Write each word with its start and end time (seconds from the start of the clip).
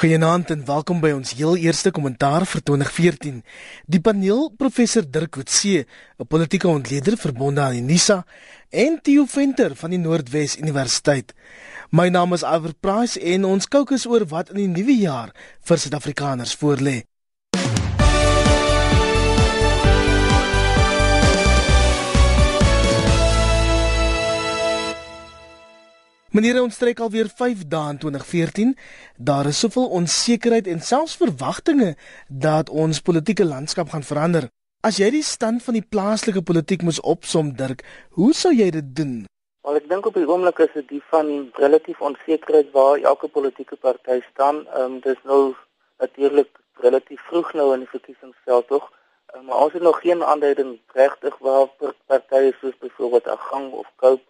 Goeienaand 0.00 0.48
en 0.54 0.62
welkom 0.64 1.02
by 1.02 1.10
ons 1.12 1.34
heel 1.36 1.58
eerste 1.60 1.90
kommentaar 1.92 2.46
vir 2.48 2.62
2014. 2.64 3.42
Die 3.84 3.98
paneel 4.00 4.46
professor 4.56 5.04
Dirk 5.04 5.34
Coetzee, 5.36 5.84
'n 6.16 6.26
politieke 6.26 6.68
ontleder 6.68 7.18
verbonde 7.20 7.60
aan 7.60 7.76
Unisa, 7.76 8.24
en 8.70 8.98
Theo 9.02 9.26
Venter 9.26 9.76
van 9.76 9.90
die 9.90 9.98
Noordwes 9.98 10.56
Universiteit. 10.56 11.34
My 11.90 12.08
naam 12.08 12.32
is 12.32 12.42
Iver 12.42 12.72
Price 12.80 13.20
en 13.20 13.44
ons 13.44 13.68
kookus 13.68 14.06
oor 14.06 14.24
wat 14.24 14.48
in 14.48 14.56
die 14.56 14.68
nuwe 14.68 14.96
jaar 14.96 15.34
vir 15.60 15.78
Suid-Afrikaners 15.78 16.56
voorlê. 16.56 17.09
Meneer 26.30 26.60
ons 26.62 26.76
trek 26.78 27.00
alweer 27.02 27.26
5 27.26 27.64
dae 27.66 27.90
in 27.90 27.96
2014. 27.98 28.68
Daar 29.18 29.48
is 29.50 29.58
soveel 29.64 29.88
onsekerheid 29.98 30.68
en 30.70 30.78
selfs 30.78 31.16
verwagtinge 31.18 31.96
dat 32.28 32.70
ons 32.70 33.00
politieke 33.02 33.42
landskap 33.44 33.90
gaan 33.90 34.06
verander. 34.06 34.46
As 34.86 35.00
jy 35.02 35.08
die 35.10 35.24
stand 35.26 35.64
van 35.66 35.74
die 35.74 35.82
plaaslike 35.82 36.44
politiek 36.46 36.86
moes 36.86 37.02
opsom, 37.02 37.50
Dirk, 37.58 37.82
hoe 38.14 38.30
sou 38.30 38.54
jy 38.54 38.70
dit 38.78 38.94
doen? 39.00 39.16
Wel, 39.66 39.80
ek 39.82 39.90
dink 39.90 40.06
op 40.06 40.22
die 40.22 40.28
oomblik 40.30 40.62
is 40.62 40.70
dit 40.78 40.86
die 40.94 41.02
van 41.10 41.50
relatief 41.58 41.98
onsekerheid 41.98 42.70
waar 42.78 43.02
elke 43.02 43.26
politieke 43.26 43.82
party 43.82 44.22
staan. 44.30 44.62
Ehm 44.70 44.86
um, 44.86 44.96
dis 45.02 45.18
nou 45.26 45.42
natuurlik 45.98 46.62
relatief 46.86 47.26
vroeg 47.26 47.54
nou 47.58 47.72
in 47.74 47.82
die 47.88 47.94
verkiesingsveld 47.98 48.70
tog. 48.70 48.86
Um, 49.34 49.48
maar 49.50 49.66
ons 49.66 49.74
het 49.74 49.82
nog 49.82 49.98
geen 50.06 50.22
aanduiding 50.22 50.78
regtig 50.94 51.42
waar 51.42 51.66
partye 52.06 52.54
soos 52.62 52.78
byvoorbeeld 52.78 53.34
Agang 53.34 53.72
of 53.72 53.90
Cope 53.96 54.22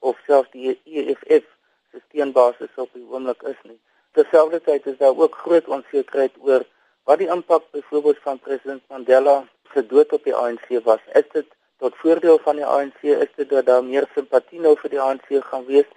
of 0.00 0.18
selfs 0.26 0.50
die 0.56 0.74
EFF 0.84 1.46
se 1.90 2.02
steenbasis 2.08 2.74
op 2.76 2.92
die 2.96 3.06
oomblik 3.08 3.42
is 3.52 3.58
nie. 3.68 3.78
Terselfdertyd 4.16 4.86
is 4.86 4.98
daar 4.98 5.16
ook 5.16 5.34
groot 5.44 5.68
onsekerheid 5.68 6.36
oor 6.42 6.64
wat 7.08 7.18
die 7.22 7.30
impak 7.30 7.64
byvoorbeeld 7.70 8.18
van 8.26 8.38
president 8.38 8.82
Mandela 8.88 9.36
se 9.74 9.86
dood 9.86 10.12
op 10.12 10.24
die 10.24 10.34
ANC 10.34 10.68
was. 10.84 11.02
Is 11.12 11.28
dit 11.32 11.46
tot 11.78 11.96
voordeel 12.02 12.38
van 12.44 12.56
die 12.56 12.66
ANC? 12.66 13.02
Is 13.02 13.32
dit 13.36 13.48
dat 13.48 13.66
daar 13.66 13.84
meer 13.84 14.08
simpatie 14.14 14.60
nou 14.60 14.76
vir 14.82 14.94
die 14.94 15.00
ANC 15.00 15.28
gaan 15.50 15.66
wees? 15.66 15.88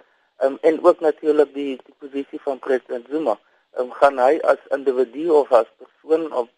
Um, 0.42 0.58
en 0.60 0.84
ook 0.84 1.00
natuurlik 1.00 1.54
die 1.54 1.78
die 1.84 1.94
posisie 1.98 2.40
van 2.42 2.58
president 2.58 3.06
Zuma. 3.10 3.38
Um, 3.78 3.90
gaan 3.92 4.18
hy 4.18 4.38
as 4.42 4.62
individu 4.76 5.28
of 5.30 5.52
as 5.52 5.70
persoon 5.78 6.32
of 6.32 6.48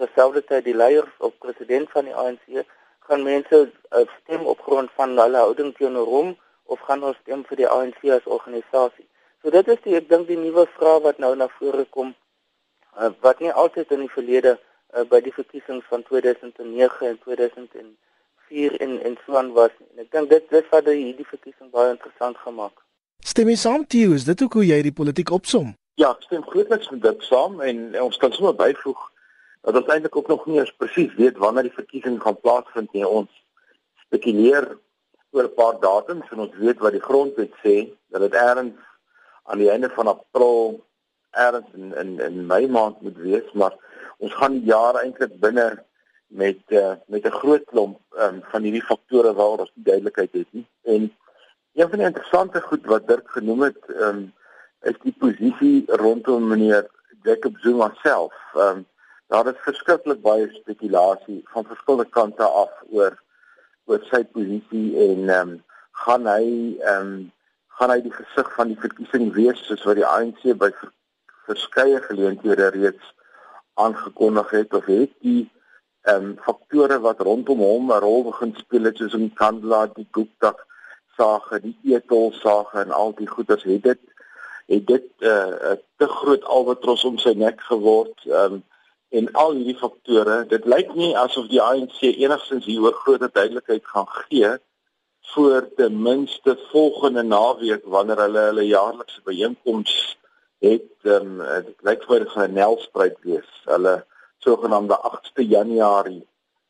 terselfdertyd 0.00 0.64
die 0.64 0.76
leier 0.76 1.08
of 1.18 1.36
president 1.38 1.90
van 1.90 2.08
die 2.08 2.14
ANC 2.14 2.64
gaan 3.08 3.22
mense 3.26 3.66
uh, 3.66 4.04
stem 4.20 4.46
op 4.46 4.60
grond 4.62 4.90
van 4.96 5.18
hulle 5.18 5.44
houding 5.44 5.74
teenoor 5.76 6.06
hom? 6.06 6.32
Of 6.70 6.80
gaan 6.86 7.04
ons 7.04 7.18
stem 7.22 7.42
vir 7.48 7.62
die 7.62 7.68
ANC 7.68 8.04
as 8.14 8.26
organisasie? 8.38 9.06
So 9.42 9.50
dit 9.50 9.68
is 9.72 9.80
die 9.84 9.96
ek 9.98 10.08
dink 10.10 10.28
die 10.28 10.38
nuwe 10.38 10.66
vraag 10.76 11.02
wat 11.06 11.22
nou 11.22 11.32
na 11.36 11.48
vore 11.58 11.86
kom 11.96 12.14
uh, 12.98 13.10
wat 13.24 13.40
nie 13.40 13.52
altyd 13.52 13.92
in 13.96 14.04
die 14.04 14.12
verlede 14.12 14.56
uh, 14.58 15.04
by 15.08 15.20
die 15.24 15.34
verkiesings 15.34 15.86
van 15.88 16.04
2009 16.08 17.08
en 17.08 17.18
2004 17.24 18.80
in 18.84 18.96
in 19.06 19.16
Swan 19.24 19.52
was 19.56 19.72
nie. 19.78 19.88
En 19.94 20.04
ek 20.04 20.12
dink 20.16 20.30
dit 20.30 20.50
dit 20.50 20.72
wat 20.74 20.86
die 20.88 20.98
hierdie 21.04 21.28
verkiesing 21.28 21.70
baie 21.74 21.94
interessant 21.94 22.40
gemaak. 22.44 22.76
Stem 23.24 23.52
jy 23.52 23.56
saam 23.60 23.84
jou? 23.88 24.14
Is 24.16 24.26
dit 24.28 24.42
ook 24.42 24.58
hoe 24.58 24.66
jy 24.66 24.80
die 24.82 24.96
politiek 24.96 25.30
opsom? 25.30 25.74
Ja, 26.00 26.12
ek 26.14 26.28
stem 26.28 26.44
grootliks 26.48 26.90
met 26.90 27.02
dit 27.04 27.24
saam 27.28 27.60
en, 27.60 27.88
en 27.94 28.06
ons 28.08 28.20
kan 28.20 28.32
sommer 28.32 28.56
byvoeg 28.56 29.00
dat 29.68 29.76
ons 29.76 29.90
eintlik 29.92 30.16
ook 30.16 30.28
nog 30.32 30.46
nie 30.48 30.58
eens 30.58 30.72
presies 30.80 31.12
weet 31.18 31.36
wanneer 31.40 31.68
die 31.68 31.76
verkiesing 31.76 32.16
gaan 32.22 32.38
plaasvind 32.40 32.92
nie. 32.96 33.04
Ons 33.06 33.32
spekuleer 34.06 34.70
oor 35.30 35.44
'n 35.44 35.54
paar 35.54 35.76
datums 35.80 36.30
en 36.30 36.38
ons 36.46 36.56
weet 36.64 36.78
wat 36.78 36.92
die 36.92 37.08
grondwet 37.08 37.52
sê 37.64 37.76
dat 38.08 38.20
dit 38.20 38.34
eers 38.34 38.72
aan 39.44 39.58
die 39.58 39.70
einde 39.70 39.90
van 39.98 40.06
April 40.06 40.84
eers 41.32 41.68
in 41.74 41.94
in 42.02 42.20
in 42.20 42.46
Mei 42.46 42.66
maand 42.68 43.00
moet 43.00 43.16
wees 43.16 43.52
maar 43.52 43.74
ons 44.18 44.34
gaan 44.34 44.52
die 44.52 44.68
jaar 44.74 44.94
eintlik 45.02 45.40
binne 45.40 45.68
met 46.30 46.60
uh, 46.68 46.94
met 47.06 47.24
'n 47.26 47.38
groot 47.42 47.64
klomp 47.64 47.98
um, 48.18 48.42
van 48.42 48.62
hierdie 48.62 48.88
faktore 48.90 49.32
waar 49.34 49.58
ons 49.64 49.72
nie 49.74 49.84
duidelikheid 49.84 50.32
het 50.32 50.46
nie. 50.50 50.66
En 50.82 51.14
een 51.74 51.88
van 51.88 51.98
die 51.98 52.06
interessante 52.06 52.60
goed 52.60 52.86
wat 52.86 53.08
Dirk 53.08 53.30
genoem 53.30 53.62
het 53.62 53.82
um, 53.88 54.32
is 54.82 54.98
die 55.02 55.14
posisie 55.18 55.84
rondom 55.86 56.48
meneer 56.48 56.86
Jacob 57.22 57.58
Zuma 57.58 57.90
self. 58.02 58.34
Um, 58.56 58.86
daar 59.26 59.46
is 59.46 59.58
verskriklik 59.66 60.20
baie 60.20 60.48
spekulasie 60.52 61.40
van 61.44 61.64
verskillende 61.64 62.10
kante 62.10 62.42
af 62.42 62.70
oor 62.90 63.22
oor 63.90 64.02
sy 64.10 64.22
posisie 64.36 64.88
en 65.08 65.28
ehm 65.28 65.52
um, 65.52 65.52
gaan 66.04 66.26
hy 66.30 66.46
ehm 66.78 67.12
um, 67.12 67.14
gaan 67.80 67.92
hy 67.94 68.00
die 68.04 68.12
gesig 68.14 68.48
van 68.56 68.68
die 68.72 68.80
verkiesing 68.80 69.30
wees 69.36 69.60
soos 69.66 69.86
wat 69.88 69.96
die 69.98 70.06
ANC 70.06 70.42
by 70.62 70.68
ver, 70.80 70.92
verskeie 71.48 72.00
geleenthede 72.04 72.68
reeds 72.76 73.14
aangekondig 73.80 74.50
het? 74.56 74.76
Of 74.76 74.86
het 74.92 75.14
die 75.26 75.42
ehm 76.08 76.30
um, 76.30 76.34
faktore 76.46 77.00
wat 77.06 77.24
rondom 77.26 77.64
hom 77.66 77.92
'n 77.92 78.02
rol 78.06 78.24
begin 78.30 78.54
speel 78.62 78.88
het 78.88 79.02
soos 79.02 79.16
in 79.18 79.32
Kandla 79.42 79.86
die 79.96 80.08
Gupta 80.16 80.54
sage 81.18 81.60
die 81.66 81.94
Etol 81.96 82.32
sage 82.32 82.80
en 82.84 82.90
al 83.02 83.12
die 83.18 83.28
goeders 83.28 83.66
het 83.68 83.82
dit 83.82 84.02
het 84.70 84.86
dit 84.86 85.06
'n 85.18 85.26
uh, 85.26 85.76
te 85.98 86.06
groot 86.06 86.44
albatros 86.44 87.04
om 87.04 87.18
sy 87.18 87.34
nek 87.34 87.60
geword? 87.60 88.16
Ehm 88.26 88.52
um, 88.52 88.62
en 89.10 89.32
al 89.42 89.56
hierdie 89.58 89.78
faktore 89.78 90.44
dit 90.50 90.66
lyk 90.74 90.94
nie 90.94 91.12
asof 91.18 91.48
die 91.50 91.62
ANC 91.62 92.02
enigstens 92.08 92.68
hieroor 92.70 92.94
groot 93.02 93.26
duidelikheid 93.34 93.86
gaan 93.92 94.10
gee 94.16 94.52
voor 95.34 95.68
ten 95.76 96.02
minste 96.02 96.58
volgende 96.70 97.22
naweek 97.22 97.84
wanneer 97.84 98.22
hulle 98.26 98.46
hulle 98.50 98.66
jaarlikse 98.66 99.20
byeenkoms 99.24 99.94
het 100.60 101.10
um, 101.16 101.38
dit 101.66 101.86
lyk 101.88 102.02
vir 102.08 102.24
hulle 102.24 102.48
'n 102.48 102.58
nelspruit 102.58 103.16
wees. 103.26 103.50
Hulle 103.64 103.94
sogenaamde 104.44 104.98
8ste 105.10 105.46
Januarie 105.54 106.26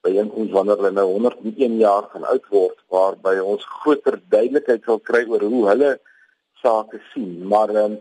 byeenkoms 0.06 0.52
wanneer 0.52 0.76
hulle 0.76 0.92
nou 0.98 1.08
101 1.12 1.78
jaar 1.78 2.06
gaan 2.12 2.24
oud 2.24 2.46
word 2.48 2.78
waarby 2.88 3.34
ons 3.40 3.64
groter 3.64 4.20
duidelikheid 4.28 4.84
sal 4.84 5.00
kry 5.10 5.24
oor 5.28 5.42
hoe 5.42 5.66
hulle 5.72 5.90
sake 6.62 7.00
sien. 7.12 7.46
Maar 7.48 7.74
um, 7.84 7.98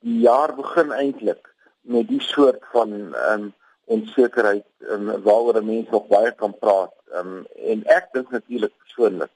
die 0.00 0.20
jaar 0.20 0.54
begin 0.54 0.92
eintlik 0.92 1.54
met 1.82 2.08
die 2.08 2.22
soort 2.22 2.62
van 2.72 3.14
um, 3.30 3.52
onsekerheid 3.86 4.66
um, 4.90 5.10
waaroor 5.22 5.64
mense 5.64 5.90
nog 5.90 6.06
baie 6.10 6.32
kan 6.34 6.54
praat. 6.58 6.92
Um, 7.14 7.44
en 7.54 7.84
ek 7.96 8.10
dink 8.12 8.30
natuurlik 8.30 8.72
persoonlik 8.82 9.32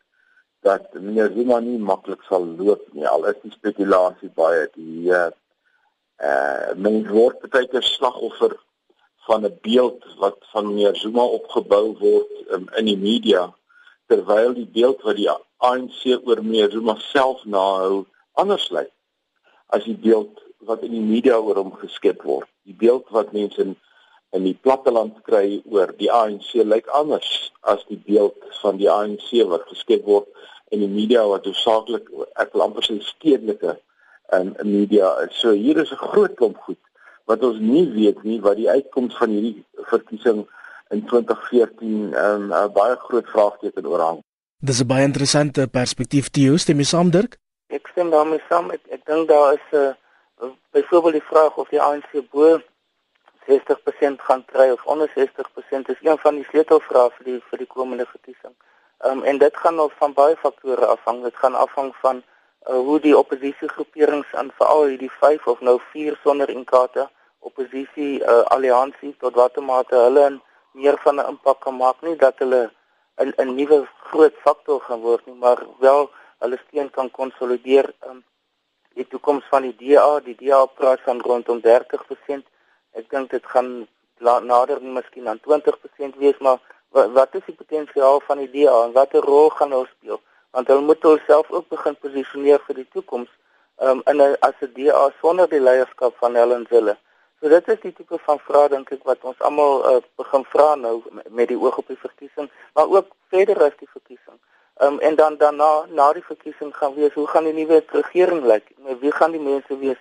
dat 0.66 0.92
meneer 0.92 1.30
Zuma 1.34 1.60
nie 1.64 1.78
maklik 1.78 2.22
sal 2.28 2.44
loop 2.44 2.82
nie. 2.92 3.06
Al 3.08 3.24
is 3.30 3.38
die 3.44 3.52
spekulasie 3.54 4.32
baie 4.36 4.66
die 4.74 5.12
uh 5.14 5.30
uh 6.20 6.74
mense 6.76 7.14
word 7.14 7.46
baie 7.52 7.68
keer 7.70 7.86
slagoffer 7.86 8.58
van 9.28 9.46
'n 9.46 9.58
beeld 9.62 10.04
wat 10.18 10.36
van 10.52 10.68
meneer 10.68 10.96
Zuma 10.96 11.24
opgebou 11.38 11.96
word 12.02 12.52
um, 12.52 12.68
in 12.76 12.90
die 12.90 12.98
media 12.98 13.48
terwyl 14.10 14.52
die 14.54 14.68
beeld 14.78 15.02
wat 15.06 15.16
die 15.16 15.30
ANC 15.70 16.02
oor 16.26 16.42
meneer 16.42 16.70
Zuma 16.70 16.98
self 16.98 17.44
nahou 17.44 18.04
anders 18.32 18.68
lyk 18.70 18.92
as 19.66 19.84
die 19.84 19.96
beeld 19.96 20.42
wat 20.68 20.82
in 20.82 20.92
die 20.92 21.06
media 21.14 21.38
oor 21.38 21.56
hom 21.56 21.72
geskep 21.72 22.22
word. 22.22 22.48
Die 22.68 22.76
beeld 22.76 23.06
wat 23.14 23.32
mense 23.32 23.62
in 23.62 23.76
in 24.32 24.44
die 24.46 24.54
platteland 24.54 25.18
kry 25.26 25.60
oor 25.66 25.92
die 25.98 26.10
ANC 26.12 26.52
lyk 26.62 26.88
anders 26.94 27.50
as 27.72 27.82
die 27.88 27.98
beeld 28.06 28.38
van 28.62 28.78
die 28.78 28.90
ANC 28.90 29.32
wat 29.50 29.66
geskep 29.70 30.04
word 30.06 30.28
in 30.70 30.84
die 30.84 30.90
media 30.90 31.24
wat 31.26 31.48
hoofsaaklik 31.48 32.06
ek 32.38 32.52
wil 32.54 32.66
amper 32.68 32.86
sê 32.86 33.00
stedelike 33.02 33.74
in 34.36 34.54
um, 34.54 34.70
media 34.70 35.10
is. 35.24 35.34
So 35.42 35.52
hier 35.52 35.78
is 35.82 35.90
'n 35.90 36.02
groot 36.12 36.36
klomp 36.38 36.58
goed 36.66 36.78
wat 37.26 37.42
ons 37.42 37.58
nie 37.58 37.86
weet 37.90 38.22
nie 38.22 38.40
wat 38.40 38.56
die 38.56 38.70
uitkoms 38.70 39.16
van 39.18 39.30
hierdie 39.34 39.64
verkiesing 39.90 40.46
in 40.90 41.06
2014 41.06 42.10
'n 42.10 42.14
um, 42.14 42.72
baie 42.72 42.96
groot 42.96 43.28
vraagteken 43.34 43.86
oorhang. 43.86 44.22
Dis 44.62 44.80
'n 44.80 44.86
baie 44.86 45.04
interessante 45.04 45.66
perspektief 45.66 46.30
Theo, 46.30 46.56
stem 46.56 46.78
jy 46.78 46.84
saam 46.84 47.10
Dirk? 47.10 47.38
Ek 47.68 47.86
stem 47.92 48.10
daarmee 48.10 48.42
saam. 48.48 48.70
Ek, 48.70 48.82
ek 48.90 49.06
dink 49.06 49.28
daar 49.28 49.54
is 49.54 49.66
'n 49.72 49.76
uh, 49.76 49.94
byvoorbeeld 50.70 51.18
die 51.18 51.28
vraag 51.30 51.56
of 51.56 51.68
die 51.68 51.82
ANC 51.82 52.10
bo 52.30 52.60
60% 53.50 54.26
gaan 54.26 54.44
kry 54.52 54.70
of 54.70 54.84
onder 54.84 55.08
60% 55.18 55.92
is 55.94 56.02
een 56.02 56.18
van 56.18 56.34
die 56.34 56.46
sleutelvrae 56.50 57.10
vir 57.16 57.24
die 57.30 57.38
vir 57.50 57.58
die 57.58 57.70
komende 57.76 58.06
verkiesing. 58.06 58.54
Ehm 59.04 59.18
um, 59.18 59.24
en 59.24 59.38
dit 59.38 59.56
gaan 59.56 59.74
nou 59.74 59.88
van 59.98 60.12
baie 60.12 60.36
faktore 60.36 60.86
afhang. 60.86 61.22
Dit 61.22 61.36
gaan 61.36 61.54
afhang 61.54 61.94
van 62.02 62.22
uh, 62.22 62.74
hoe 62.74 63.00
die 63.00 63.16
oppositiegroeperings 63.18 64.34
aan 64.34 64.52
veral 64.58 64.84
hierdie 64.84 65.12
5 65.20 65.46
of 65.46 65.60
nou 65.60 65.78
4 65.92 66.18
sonder 66.24 66.50
inkate 66.50 67.08
oppositie 67.38 68.20
uh, 68.20 68.42
alliansie 68.56 69.14
tot 69.18 69.34
watter 69.34 69.62
mate 69.62 69.96
hulle 69.96 70.26
meer 70.72 70.98
van 71.04 71.16
'n 71.16 71.28
impak 71.32 71.60
kan 71.60 71.76
maak 71.76 72.02
nie 72.02 72.16
dat 72.16 72.38
hulle 72.38 72.70
'n 73.16 73.32
'n 73.36 73.54
nuwe 73.54 73.78
groot 74.10 74.36
faktor 74.44 74.80
gaan 74.80 75.00
word 75.00 75.26
nie, 75.26 75.38
maar 75.44 75.58
wel 75.78 76.10
hulle 76.38 76.58
steun 76.66 76.90
kan 76.90 77.10
konsolideer. 77.10 77.92
Ehm 78.00 78.10
um, 78.10 78.24
die 78.94 79.06
toekoms 79.08 79.44
van 79.50 79.62
die 79.62 79.76
DA, 79.80 80.20
die 80.20 80.36
DA 80.36 80.64
praat 80.66 81.00
van 81.00 81.20
rondom 81.20 81.60
30% 81.60 82.46
Ek 82.98 83.10
dink 83.10 83.30
dit 83.30 83.46
gaan 83.46 83.86
nader 84.20 84.80
miskien 84.82 85.28
aan 85.28 85.40
20% 85.46 86.16
wees, 86.16 86.38
maar 86.38 86.58
wat, 86.90 87.34
is 87.34 87.46
die 87.46 87.54
potensiaal 87.54 88.20
van 88.26 88.42
die 88.42 88.50
DA 88.50 88.84
en 88.84 88.92
watter 88.92 89.22
rol 89.22 89.50
gaan 89.50 89.70
hulle 89.70 89.88
speel? 89.90 90.20
Want 90.50 90.66
hulle 90.68 90.80
moet 90.80 91.02
hulself 91.02 91.50
ook 91.50 91.68
begin 91.68 91.96
posisioneer 91.96 92.60
vir 92.66 92.82
die 92.82 92.88
toekoms. 92.92 93.30
Um, 93.80 94.02
in 94.06 94.20
'n 94.20 94.36
as 94.40 94.58
'n 94.60 94.72
DA 94.74 95.10
sonder 95.20 95.48
die 95.48 95.60
leierskap 95.60 96.16
van 96.16 96.34
Helen 96.34 96.66
Zille. 96.70 96.96
So 97.40 97.48
dit 97.48 97.68
is 97.68 97.80
die 97.80 97.92
tipe 97.92 98.18
van 98.18 98.38
vrae 98.38 98.68
dink 98.68 98.90
ek 98.92 99.04
wat 99.08 99.22
ons 99.24 99.38
almal 99.40 99.84
uh, 99.90 100.00
begin 100.20 100.44
vra 100.44 100.74
nou 100.74 101.02
met 101.30 101.48
die 101.48 101.56
oog 101.56 101.78
op 101.78 101.86
die 101.86 101.96
verkiesing, 101.96 102.50
maar 102.74 102.88
ook 102.96 103.06
verder 103.32 103.62
as 103.64 103.76
die 103.78 103.88
verkiesing. 103.88 104.36
Um, 104.82 104.98
en 105.00 105.14
dan 105.16 105.36
daarna 105.36 105.86
na 105.88 106.12
die 106.12 106.24
verkiesing 106.24 106.76
gaan 106.76 106.94
wees 106.94 107.12
hoe 107.12 107.26
gaan 107.26 107.44
die 107.44 107.52
nuwe 107.52 107.84
regering 107.86 108.44
lyk? 108.44 108.68
Wie 109.00 109.12
gaan 109.12 109.32
die 109.32 109.40
mense 109.40 109.78
wees 109.78 109.96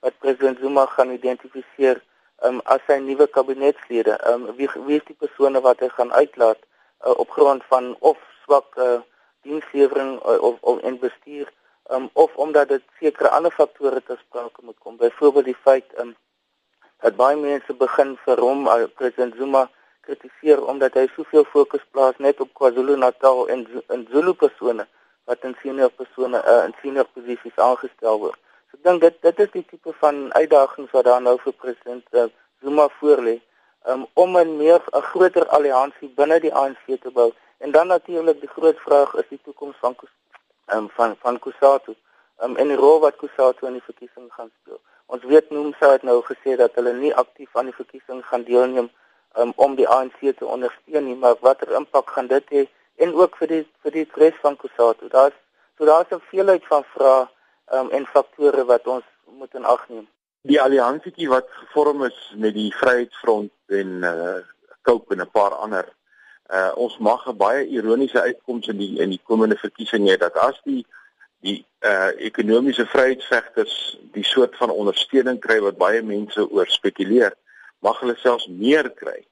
wat 0.00 0.18
president 0.18 0.58
Zuma 0.58 0.86
gaan 0.86 1.10
identifiseer 1.10 2.02
um, 2.46 2.60
as 2.64 2.84
sy 2.86 2.98
nuwe 3.00 3.26
kabinetslede? 3.36 4.18
Ehm 4.28 4.48
um, 4.48 4.56
wie 4.58 4.68
wie 4.86 5.00
is 5.00 5.06
die 5.10 5.18
persone 5.18 5.60
wat 5.60 5.80
hy 5.80 5.88
gaan 5.96 6.12
uitlaat 6.12 6.60
uh, 7.06 7.14
op 7.24 7.30
grond 7.36 7.64
van 7.72 7.96
of 7.98 8.18
swak 8.44 8.76
uh, 8.76 9.00
dienslewering 9.42 10.16
uh, 10.24 10.40
of 10.48 10.60
of 10.60 10.80
en 10.80 10.98
bestuur 10.98 11.52
um, 11.90 12.10
of 12.12 12.36
omdat 12.36 12.68
dit 12.68 12.82
sekere 13.00 13.28
ander 13.28 13.52
faktore 13.52 14.02
te 14.02 14.16
sprake 14.26 14.60
moet 14.62 14.78
kom. 14.78 14.96
Byvoorbeeld 14.96 15.44
die 15.44 15.60
feit 15.62 15.98
um, 15.98 16.14
dat 17.00 17.16
baie 17.16 17.36
mense 17.36 17.74
begin 17.74 18.16
vir 18.24 18.40
hom 18.40 18.66
uh, 18.66 18.84
president 18.96 19.34
Zuma 19.36 19.68
kritiseer 20.04 20.64
omdat 20.64 20.96
hy 21.00 21.06
soveel 21.14 21.44
fokus 21.52 21.84
plaas 21.90 22.16
net 22.18 22.40
op 22.40 22.52
KwaZulu-Natal 22.60 23.48
en 23.52 23.66
in 23.96 24.06
Zulu 24.12 24.32
persone 24.32 24.86
wat 25.24 25.44
in 25.48 25.56
senior 25.62 25.90
persone 25.90 26.40
uh, 26.44 26.64
in 26.64 26.74
senior 26.82 27.08
posisies 27.12 27.56
aangestel 27.56 28.18
word. 28.20 28.40
So 28.74 28.78
ek 28.80 28.86
dink 28.90 29.02
dit 29.02 29.18
dit 29.22 29.40
is 29.40 29.50
die 29.52 29.64
tipe 29.70 29.92
van 30.00 30.16
uitdagings 30.34 30.90
wat 30.90 31.04
daar 31.06 31.20
nou 31.22 31.36
vir 31.38 31.52
president 31.62 32.04
uh, 32.10 32.24
Zuma 32.62 32.88
voorlê 32.98 33.34
um, 33.86 34.06
om 34.14 34.36
'n 34.38 34.56
meer 34.56 34.82
'n 34.92 35.02
groter 35.10 35.46
alliansie 35.56 36.08
binne 36.16 36.40
die 36.40 36.54
ANC 36.62 36.86
te 37.00 37.10
bou. 37.10 37.30
En 37.58 37.70
dan 37.70 37.86
natuurlik 37.86 38.40
die 38.40 38.48
groot 38.56 38.78
vraag 38.86 39.14
is 39.14 39.28
die 39.28 39.38
toekoms 39.44 39.76
van 39.80 39.94
um, 40.74 40.88
van 40.96 41.16
van 41.22 41.38
Kusatu 41.38 41.94
um, 42.42 42.56
en 42.56 42.68
die 42.68 42.76
rol 42.76 42.98
wat 43.00 43.16
Kusatu 43.16 43.66
in 43.66 43.72
die 43.78 43.88
verkiesing 43.90 44.26
gaan 44.32 44.50
speel. 44.60 44.80
Ons 45.06 45.22
weet 45.24 45.50
Nomsa 45.50 45.90
het 45.90 46.02
nou 46.02 46.22
gesê 46.22 46.56
dat 46.56 46.74
hulle 46.74 46.92
nie 46.92 47.14
aktief 47.14 47.56
aan 47.56 47.70
die 47.70 47.80
verkiesing 47.82 48.26
gaan 48.26 48.42
deelneem 48.42 48.90
um, 49.38 49.52
om 49.56 49.74
die 49.74 49.88
ANC 49.88 50.18
te 50.38 50.46
ondersteun 50.46 51.04
nie, 51.04 51.16
maar 51.16 51.36
watter 51.40 51.70
impak 51.74 52.10
gaan 52.10 52.26
dit 52.26 52.50
hê 52.50 52.66
en 52.96 53.14
ook 53.14 53.36
vir 53.36 53.48
die 53.48 53.64
vir 53.82 53.92
die 53.92 54.08
res 54.14 54.36
van 54.42 54.56
Kusatu. 54.56 55.08
Daar's 55.08 55.38
so 55.78 55.84
daar's 55.84 56.10
'n 56.10 56.22
veelheid 56.30 56.66
van 56.66 56.84
vrae 56.84 57.28
um, 57.72 57.90
en 57.90 58.06
faktore 58.06 58.64
wat 58.64 58.86
ons 58.86 59.04
moet 59.38 59.54
in 59.54 59.64
ag 59.64 59.88
neem. 59.88 60.06
Die 60.44 60.60
alliansie 60.60 61.28
wat 61.28 61.48
gevorm 61.50 62.04
is 62.04 62.18
met 62.36 62.54
die 62.54 62.70
Vryheidsfront 62.76 63.52
en 63.66 64.02
uh 64.04 64.42
Cope 64.84 65.14
en 65.14 65.20
'n 65.20 65.30
paar 65.32 65.54
ander 65.64 65.86
uh 66.52 66.72
ons 66.76 66.98
mag 66.98 67.26
'n 67.28 67.36
baie 67.36 67.66
ironiese 67.66 68.20
uitkoms 68.20 68.68
in 68.68 68.76
die 68.78 69.00
in 69.00 69.10
die 69.10 69.20
komende 69.24 69.56
verkiesing 69.56 70.08
hê 70.08 70.16
dat 70.16 70.36
as 70.36 70.60
die 70.64 70.84
die 71.40 71.64
uh 71.80 72.12
ekonomiese 72.18 72.86
vryheidsvegters 72.86 73.98
die 74.12 74.24
soort 74.24 74.56
van 74.56 74.70
ondersteuning 74.70 75.40
kry 75.40 75.60
wat 75.60 75.80
baie 75.80 76.02
mense 76.02 76.50
oor 76.50 76.68
spekuleer, 76.68 77.32
mag 77.80 78.00
hulle 78.00 78.16
selfs 78.16 78.46
meer 78.48 78.90
kry 78.90 79.24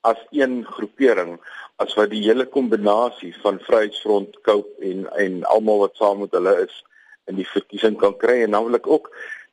as 0.00 0.18
een 0.30 0.64
groepering 0.64 1.38
as 1.76 1.94
wat 1.94 2.10
die 2.10 2.22
hele 2.22 2.46
kombinasie 2.46 3.34
van 3.42 3.58
Vryheidsfront, 3.62 4.40
Cope 4.42 4.82
en 4.82 5.06
en 5.24 5.44
almal 5.44 5.78
wat 5.78 5.96
saam 5.96 6.18
met 6.18 6.34
hulle 6.34 6.54
is 6.66 6.84
in 7.28 7.36
die 7.36 7.48
verkiesing 7.48 7.96
kan 8.00 8.16
kry 8.16 8.42
en 8.42 8.54
ek 8.74 8.86
ook 8.86 9.10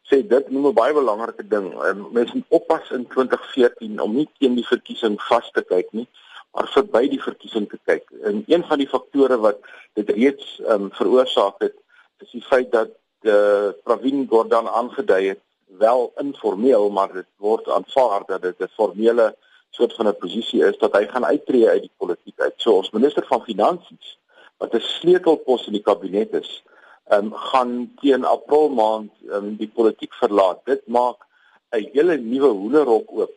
sê 0.10 0.22
dit 0.22 0.50
noem 0.50 0.68
'n 0.68 0.78
baie 0.78 0.94
belangrike 0.94 1.48
ding. 1.48 1.68
Um, 1.88 2.08
Mense 2.12 2.36
moet 2.36 2.58
oppas 2.60 2.92
in 2.92 3.08
2014 3.08 4.02
om 4.02 4.16
nie 4.16 4.30
teen 4.40 4.56
die 4.56 4.68
verkiesing 4.68 5.18
vas 5.30 5.50
te 5.52 5.64
kyk 5.64 5.90
nie, 5.92 6.08
maar 6.54 6.68
verby 6.74 7.08
die 7.10 7.22
verkiesing 7.22 7.70
te 7.70 7.80
kyk. 7.86 8.06
En 8.24 8.44
een 8.48 8.64
van 8.64 8.78
die 8.78 8.88
faktore 8.88 9.38
wat 9.38 9.58
dit 9.94 10.10
reeds 10.10 10.62
um, 10.70 10.92
veroorsaak 10.92 11.58
het, 11.60 11.76
is 12.22 12.32
die 12.32 12.46
feit 12.52 12.72
dat 12.72 12.94
die 13.26 13.34
uh, 13.34 13.72
Pravin 13.84 14.28
Gordhan 14.30 14.68
aangedui 14.70 15.28
het 15.28 15.42
wel 15.80 16.14
informeel, 16.22 16.90
maar 16.90 17.14
dit 17.14 17.28
word 17.42 17.70
aanvaar 17.70 18.24
dat 18.28 18.42
dit 18.42 18.62
'n 18.62 18.76
formele 18.78 19.36
soort 19.72 19.94
van 19.94 20.08
'n 20.08 20.18
posisie 20.18 20.64
is 20.64 20.78
dat 20.78 20.94
hy 20.94 21.08
gaan 21.08 21.26
uittreë 21.26 21.70
uit 21.70 21.82
die 21.82 21.98
politiek 21.98 22.40
uit. 22.40 22.54
So 22.58 22.78
ons 22.78 22.92
minister 22.92 23.26
van 23.26 23.42
finansies 23.42 24.20
wat 24.58 24.74
'n 24.74 24.80
sleutelpos 24.80 25.66
in 25.66 25.74
die 25.74 25.82
kabinet 25.82 26.34
is, 26.34 26.64
ehm 26.64 26.75
um, 27.10 27.34
gaan 27.34 27.94
teen 28.02 28.26
April 28.26 28.70
maand 28.70 29.12
um, 29.30 29.56
die 29.56 29.70
politiek 29.70 30.14
verlaat. 30.14 30.66
Dit 30.66 30.88
maak 30.88 31.26
'n 31.72 31.90
hele 31.94 32.18
nuwe 32.18 32.48
hoenderhok 32.48 33.12
oop 33.12 33.34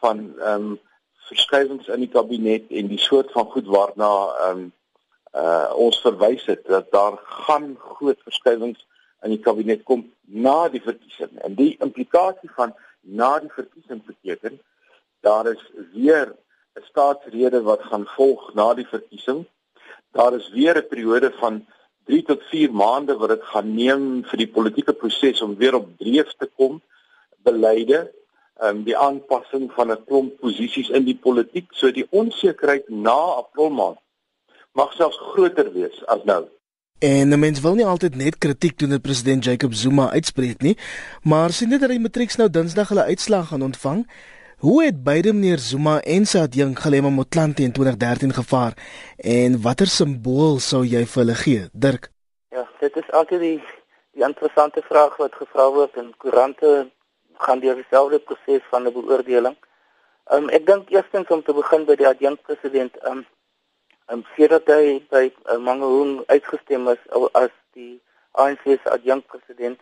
van 0.00 0.18
ehm 0.38 0.70
um, 0.70 0.80
verskuiwings 1.28 1.88
in 1.88 2.02
die 2.04 2.12
kabinet 2.12 2.64
en 2.70 2.88
die 2.88 3.00
soort 3.00 3.32
van 3.32 3.46
goed 3.52 3.66
waarna 3.66 4.12
ehm 4.46 4.58
um, 4.58 4.72
uh 5.34 5.70
ons 5.74 6.00
verwys 6.00 6.44
het 6.46 6.62
dat 6.66 6.90
daar 6.90 7.16
gaan 7.46 7.76
groot 7.78 8.20
verskuiwings 8.22 8.86
in 9.22 9.32
die 9.34 9.40
kabinet 9.40 9.82
kom 9.82 10.04
na 10.22 10.68
die 10.68 10.82
verkiesing. 10.82 11.32
En 11.42 11.54
die 11.58 11.76
implikasie 11.80 12.50
van 12.54 12.74
na 13.00 13.38
die 13.38 13.50
verkiesing 13.50 14.04
beteken 14.06 14.60
daar 15.20 15.46
is 15.52 15.62
weer 15.92 16.36
'n 16.78 16.84
staatsrede 16.90 17.62
wat 17.62 17.82
gaan 17.82 18.06
volg 18.16 18.54
na 18.54 18.74
die 18.74 18.86
verkiesing. 18.86 19.44
Daar 20.12 20.34
is 20.34 20.50
weer 20.50 20.76
'n 20.78 20.88
periode 20.88 21.32
van 21.40 21.66
3 22.10 22.22
tot 22.30 22.42
4 22.50 22.72
maande 22.72 23.16
wat 23.20 23.34
dit 23.34 23.46
gaan 23.52 23.74
neem 23.74 24.04
vir 24.30 24.42
die 24.44 24.50
politieke 24.56 24.92
proses 24.92 25.42
om 25.42 25.56
weer 25.60 25.78
op 25.80 25.88
dreef 25.98 26.32
te 26.38 26.48
kom 26.56 26.80
beleide 27.46 28.00
um, 28.62 28.82
die 28.88 28.96
aanpassing 28.96 29.70
van 29.76 29.92
'n 29.92 30.04
klomp 30.08 30.40
posisies 30.40 30.90
in 30.90 31.04
die 31.04 31.18
politiek 31.28 31.70
so 31.72 31.90
die 31.90 32.06
onsekerheid 32.10 32.88
na 32.88 33.18
April 33.44 33.70
maand 33.70 33.98
mag 34.72 34.92
selfs 34.92 35.18
groter 35.32 35.72
wees 35.72 36.04
as 36.06 36.24
nou 36.24 36.44
En 37.04 37.28
die 37.28 37.36
mens 37.36 37.60
wil 37.60 37.74
nie 37.74 37.84
altyd 37.84 38.14
net 38.16 38.38
kritiek 38.38 38.78
doen 38.78 38.94
op 38.96 39.02
president 39.02 39.44
Jacob 39.44 39.74
Zuma 39.74 40.10
uitspreek 40.10 40.62
nie, 40.62 40.76
maar 41.22 41.52
sien 41.52 41.68
dit 41.68 41.80
dat 41.80 41.90
hy 41.90 41.98
matrieks 42.00 42.38
nou 42.40 42.46
Dinsdag 42.50 42.88
hulle 42.88 43.04
uitslag 43.10 43.50
gaan 43.50 43.66
ontvang. 43.66 44.06
Hoe 44.64 44.84
het 44.84 45.02
beide 45.04 45.32
meneer 45.32 45.58
Zuma 45.58 45.98
en 46.00 46.24
sy 46.24 46.40
adjunk 46.40 46.78
Galema 46.80 47.10
Motlanthe 47.12 47.62
in 47.66 47.72
2013 47.76 48.30
gevaar 48.32 48.72
en 49.32 49.58
watter 49.66 49.90
simbool 49.92 50.56
sou 50.66 50.80
jy 50.88 51.02
vir 51.10 51.20
hulle 51.20 51.34
gee, 51.40 51.64
Dirk? 51.84 52.08
Ja, 52.56 52.64
dit 52.80 52.96
is 52.96 53.10
altyd 53.18 53.42
die 53.42 53.58
die 54.16 54.24
interessante 54.24 54.80
vraag 54.86 55.18
wat 55.20 55.36
gevra 55.36 55.66
word 55.74 56.00
en 56.00 56.08
koerante 56.16 56.70
gaan 57.44 57.60
deur 57.60 57.76
dieselfde 57.82 58.22
proses 58.30 58.64
van 58.70 58.88
'n 58.88 58.94
beoordeling. 58.96 59.56
Um 60.32 60.48
ek 60.48 60.64
dink 60.72 60.88
eerstens 60.96 61.28
om 61.28 61.44
te 61.44 61.52
begin 61.60 61.84
by 61.84 62.00
die 62.00 62.08
adjunk 62.08 62.40
president 62.48 62.96
um 63.10 63.20
um 64.08 64.24
sedert 64.36 64.72
hy 64.76 65.04
by 65.10 65.24
uh, 65.28 65.58
Mangaung 65.58 66.22
uitgestem 66.32 66.88
is 66.88 67.02
as 67.34 67.52
die 67.76 68.00
ANC 68.32 68.64
se 68.64 68.88
adjunk 68.96 69.26
president 69.26 69.78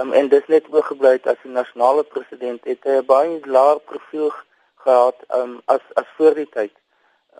Um, 0.00 0.12
en 0.12 0.28
dis 0.28 0.46
net 0.48 0.68
oorgebly 0.72 1.18
as 1.28 1.40
die 1.42 1.50
nasionale 1.52 2.02
president 2.14 2.64
het 2.64 2.86
hy 2.88 2.94
'n 3.00 3.06
baie 3.06 3.40
laer 3.56 3.80
profiel 3.90 4.30
gehad 4.84 5.18
um, 5.38 5.60
as 5.74 5.84
as 6.00 6.08
voor 6.16 6.34
die 6.34 6.48
tyd. 6.48 6.72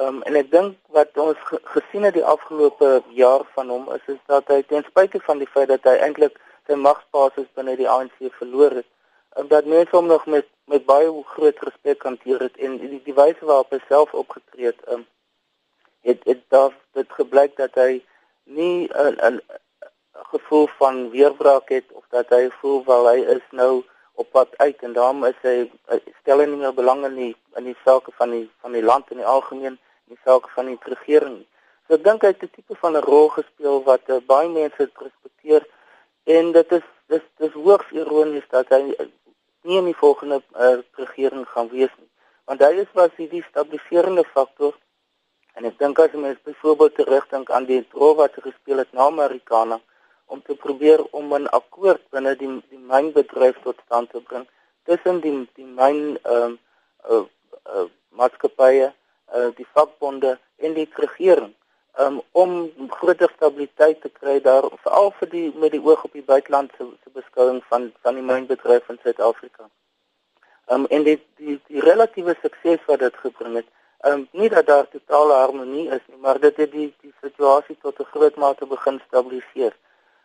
Um, 0.00 0.22
en 0.28 0.36
ek 0.36 0.50
dink 0.50 0.76
wat 0.96 1.16
ons 1.16 1.38
gesien 1.48 2.04
het 2.08 2.14
die 2.14 2.24
afgelope 2.34 3.02
jaar 3.08 3.46
van 3.54 3.68
hom 3.68 3.88
is 3.96 4.04
is 4.14 4.20
dat 4.26 4.52
hy 4.52 4.60
ten 4.68 4.84
spyte 4.84 5.20
van 5.28 5.38
die 5.38 5.48
feit 5.54 5.68
dat 5.68 5.88
hy 5.88 5.96
eintlik 5.96 6.36
sy 6.66 6.76
magsbasis 6.76 7.48
binne 7.56 7.76
die 7.76 7.88
ANC 7.88 8.20
verloor 8.36 8.76
het, 8.82 8.88
um, 9.36 9.48
dat 9.48 9.64
mense 9.64 9.96
hom 9.96 10.12
nog 10.12 10.26
met 10.26 10.48
met 10.72 10.84
baie 10.86 11.08
groot 11.34 11.58
respek 11.58 12.02
hanteer 12.02 12.40
het 12.40 12.56
en 12.56 12.78
die, 12.78 13.00
die 13.04 13.16
wyse 13.16 13.44
waarop 13.44 13.72
hy 13.72 13.80
self 13.88 14.12
opgetree 14.14 14.70
het, 14.70 14.84
um, 14.92 15.06
het 16.04 16.20
het 16.28 16.44
daar 16.48 16.76
dit 16.92 17.12
gebleik 17.16 17.56
dat 17.56 17.74
hy 17.80 18.02
nie 18.44 18.88
'n 18.92 19.40
gevoel 20.12 20.66
van 20.78 21.10
weerbraak 21.10 21.68
het 21.68 21.84
of 21.92 22.04
dat 22.08 22.28
hy 22.28 22.48
voel 22.60 22.84
wel 22.84 23.08
hy 23.08 23.18
is 23.36 23.44
nou 23.50 23.82
op 24.14 24.30
pad 24.30 24.48
uit 24.56 24.82
en 24.82 24.92
daarom 24.92 25.24
is 25.24 25.38
hy 25.42 25.70
stel 26.20 26.42
hy 26.42 26.46
nie 26.50 26.60
meer 26.60 26.74
belang 26.76 27.04
in 27.08 27.16
die 27.16 27.34
in 27.60 27.68
die 27.70 27.76
sake 27.84 28.12
van 28.18 28.34
die 28.34 28.44
van 28.64 28.76
die 28.76 28.84
land 28.84 29.10
in 29.10 29.22
die 29.22 29.30
algemeen 29.34 29.78
in 29.78 30.14
die 30.16 30.20
sake 30.24 30.50
van 30.54 30.68
die 30.68 30.78
regering. 30.94 31.38
So 31.86 31.96
ek 31.96 32.04
dink 32.04 32.22
hy 32.22 32.32
het 32.32 32.42
'n 32.44 32.52
tipe 32.56 32.76
van 32.82 32.96
'n 32.96 33.04
rol 33.08 33.28
gespeel 33.38 33.82
wat 33.88 34.08
uh, 34.08 34.20
baie 34.32 34.48
mense 34.48 34.90
respekteer 35.04 35.66
en 36.24 36.52
dit 36.52 36.72
is 36.72 36.86
dis 37.08 37.24
dis 37.38 37.52
hoogs 37.52 37.90
ironies 37.90 38.48
dat 38.50 38.68
hy 38.68 38.82
nie 38.88 39.78
in 39.78 39.88
die 39.90 40.00
volgende 40.04 40.42
uh, 40.54 40.78
regering 41.00 41.46
gaan 41.48 41.68
wees 41.68 41.92
nie. 41.98 42.10
Want 42.44 42.60
hy 42.60 42.72
is 42.84 42.92
was 42.92 43.10
die 43.16 43.44
stabiliserende 43.48 44.24
faktor 44.24 44.76
en 45.54 45.64
ek 45.64 45.78
dink 45.78 45.98
as 45.98 46.12
mens 46.12 46.38
byvoorbeeld 46.44 46.94
terugdink 46.94 47.50
aan 47.50 47.64
die 47.64 47.80
rol 47.92 48.14
wat 48.20 48.36
hy 48.36 48.50
gespeel 48.50 48.78
het 48.84 48.92
na 48.92 49.08
Amerikaner 49.08 49.80
om 50.34 50.42
te 50.48 50.54
probeer 50.64 51.04
om 51.18 51.34
'n 51.38 51.48
akkoord 51.60 52.02
binne 52.14 52.34
die 52.42 52.52
die 52.72 52.82
mynbedryf 52.92 53.56
tot 53.62 53.82
stand 53.86 54.10
te 54.10 54.20
bring 54.28 54.46
tussen 54.90 55.20
die 55.24 55.36
die 55.58 55.70
myn 55.80 56.00
ehm 56.22 56.54
uh, 57.10 57.16
uh, 57.16 57.24
uh, 57.76 57.88
maatskappye, 58.20 58.92
uh, 59.36 59.50
die 59.56 59.66
vakbonde 59.74 60.38
en 60.56 60.74
die 60.78 60.88
regering 61.04 61.54
um, 61.98 62.22
om 62.32 62.72
groter 62.88 63.30
stabiliteit 63.36 64.00
te 64.00 64.08
kry 64.08 64.40
daar 64.40 64.68
veral 64.84 65.12
vir 65.18 65.30
die 65.34 65.44
met 65.64 65.74
die 65.74 65.82
oog 65.84 66.04
op 66.08 66.16
die 66.16 66.26
buitelandse 66.32 66.88
se 67.04 67.14
beskouing 67.20 67.62
van 67.68 67.92
van 68.02 68.18
die 68.18 68.26
mynbedryf 68.32 68.88
in 68.88 68.98
Suid-Afrika. 69.02 69.68
Ehm 70.66 70.80
um, 70.80 70.86
en 70.86 71.04
dit 71.04 71.22
die, 71.36 71.60
die 71.68 71.80
relatiewe 71.80 72.36
sukses 72.42 72.84
wat 72.86 73.04
dit 73.04 73.16
gebring 73.24 73.56
het, 73.60 73.68
ehm 74.00 74.12
um, 74.12 74.28
nie 74.30 74.48
dat 74.48 74.66
daar 74.66 74.88
totale 74.88 75.38
harmonie 75.44 75.88
is 75.88 76.04
nie, 76.06 76.18
maar 76.18 76.40
dit 76.40 76.56
het 76.56 76.72
die 76.72 76.90
die 77.00 77.14
situasie 77.20 77.76
tot 77.82 78.00
'n 78.00 78.12
groot 78.14 78.36
mate 78.36 78.66
begin 78.66 79.00
stabiliseer. 79.06 79.74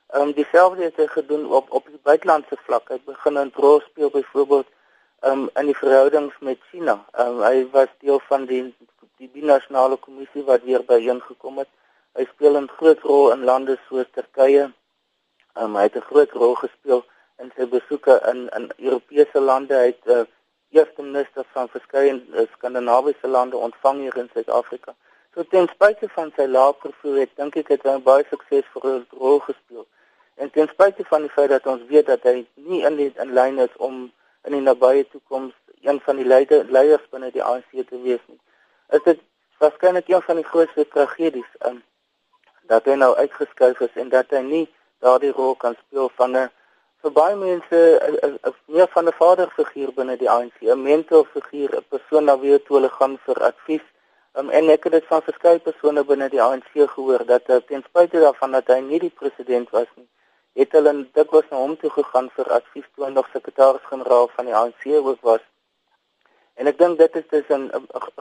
Ehm 0.08 0.22
um, 0.22 0.34
dieselfde 0.34 0.84
het 0.84 0.96
hy 0.96 1.06
gedoen 1.08 1.46
op 1.52 1.72
op 1.72 1.88
die 1.88 2.00
buitelandse 2.04 2.58
vlak. 2.66 2.90
Hy 2.90 2.98
begin 3.06 3.38
in 3.38 3.50
rol 3.56 3.80
speel 3.80 4.10
byvoorbeeld 4.10 4.68
um, 5.30 5.50
in 5.60 5.66
die 5.66 5.76
verhoudings 5.76 6.36
met 6.40 6.62
China. 6.72 6.96
Um, 7.20 7.42
hy 7.44 7.68
was 7.74 7.92
deel 8.00 8.22
van 8.28 8.46
die 8.46 8.62
die 9.18 9.28
binasionale 9.34 9.98
kommissie 9.98 10.44
wat 10.48 10.64
weer 10.64 10.86
byeengekom 10.86 11.58
het. 11.58 11.68
Hy 12.16 12.26
speel 12.30 12.56
'n 12.60 12.70
groot 12.78 13.04
rol 13.10 13.32
in 13.32 13.44
lande 13.50 13.76
soos 13.88 14.08
Turkye. 14.12 14.70
Um, 15.60 15.76
hy 15.76 15.84
het 15.90 16.00
'n 16.00 16.08
groot 16.12 16.32
rol 16.32 16.56
gespeel 16.56 17.04
in 17.44 17.52
sy 17.58 17.68
besoeke 17.68 18.22
in 18.32 18.48
in 18.56 18.72
Europese 18.78 19.40
lande. 19.40 19.76
Hy 19.76 19.92
het 19.92 20.08
uh, 20.16 20.24
eerste 20.70 21.02
minister 21.02 21.46
van 21.52 21.70
verskeie 21.76 22.14
uh, 22.14 22.48
Skandinawiese 22.54 23.28
lande 23.28 23.58
ontvang 23.58 24.00
hier 24.00 24.18
in 24.18 24.30
Suid-Afrika. 24.34 24.96
So 25.34 25.44
ten 25.44 25.68
spyte 25.68 26.10
van 26.16 26.32
sy 26.36 26.48
lae 26.48 26.74
profiel, 26.74 27.22
ek 27.28 27.36
dink 27.36 27.56
ek 27.56 27.76
het 27.76 27.84
hy 27.84 28.00
'n 28.00 28.04
baie 28.04 28.26
suksesvolle 28.32 29.06
rol 29.12 29.40
gespeel. 29.40 29.86
En 30.38 30.52
ten 30.52 30.68
spyte 30.68 31.04
van 31.10 31.22
die 31.26 31.34
feit 31.34 31.50
dat 31.50 31.66
ons 31.66 31.82
weet 31.90 32.06
dat 32.06 32.24
hy 32.24 32.46
nie 32.56 32.84
in 32.86 32.96
die, 32.96 33.12
in 33.24 33.34
lyn 33.34 33.58
is 33.64 33.74
om 33.78 34.12
in 34.46 34.54
die 34.54 34.62
nabye 34.62 35.08
toekoms 35.10 35.54
een 35.82 36.00
van 36.06 36.20
die 36.20 36.26
leier, 36.26 36.66
leiers 36.70 37.06
binne 37.10 37.32
die 37.34 37.44
ANC 37.44 37.72
te 37.74 38.02
wees 38.04 38.22
nie. 38.28 38.40
Is 38.94 39.04
dit 39.04 39.20
waarskynlik 39.58 40.08
een 40.08 40.22
van 40.22 40.36
die 40.42 40.46
grootste 40.46 40.86
tragedies 40.94 41.50
um, 41.66 41.82
dat 42.70 42.86
hy 42.86 42.98
nou 43.02 43.16
uitgeskuif 43.16 43.82
is 43.88 43.98
en 44.04 44.14
dat 44.14 44.30
hy 44.36 44.44
nie 44.46 44.64
daardie 45.02 45.34
rol 45.34 45.56
kan 45.56 45.76
speel 45.88 46.12
van 46.20 46.38
'n 46.38 46.50
vir 47.02 47.12
baie 47.18 47.36
mense 47.36 47.80
'n 48.22 48.54
meer 48.66 48.88
van 48.94 49.08
'n 49.08 49.18
vaderfiguur 49.20 49.92
binne 50.00 50.18
die 50.18 50.30
ANC, 50.30 50.58
'n 50.62 50.84
mentorfiguur, 50.84 51.78
'n 51.78 51.86
persoon 51.90 52.26
na 52.26 52.38
wie 52.40 52.60
hulle 52.68 52.90
gaan 52.90 53.18
vir 53.26 53.44
advies. 53.50 53.86
Um, 54.34 54.50
en 54.50 54.70
ek 54.70 54.84
het 54.84 54.94
dit 54.94 55.06
van 55.06 55.22
verskeie 55.22 55.60
persone 55.60 56.04
binne 56.04 56.30
die 56.30 56.42
ANC 56.42 56.70
gehoor 56.74 57.26
dat 57.26 57.50
uh, 57.50 57.56
ten 57.56 57.84
spyte 57.84 58.20
daarvan 58.20 58.52
dat 58.52 58.68
hy 58.68 58.80
nie 58.80 59.00
die 59.00 59.16
president 59.22 59.70
was 59.70 59.88
nie, 59.96 60.08
het 60.58 60.72
hulle 60.74 60.94
dikwels 61.18 61.50
na 61.52 61.60
hom 61.62 61.76
toe 61.82 61.90
gegaan 61.94 62.30
vir 62.38 62.50
advies 62.60 62.88
toe 62.96 63.06
hy 63.06 63.12
nog 63.14 63.28
sekretaris-generaal 63.34 64.32
van 64.36 64.50
die 64.50 64.56
ANC 64.62 64.88
ook 65.00 65.22
was. 65.30 65.44
En 66.58 66.70
ek 66.72 66.80
dink 66.80 66.98
dit 66.98 67.20
is 67.22 67.28
dus 67.34 67.50
'n 67.58 67.70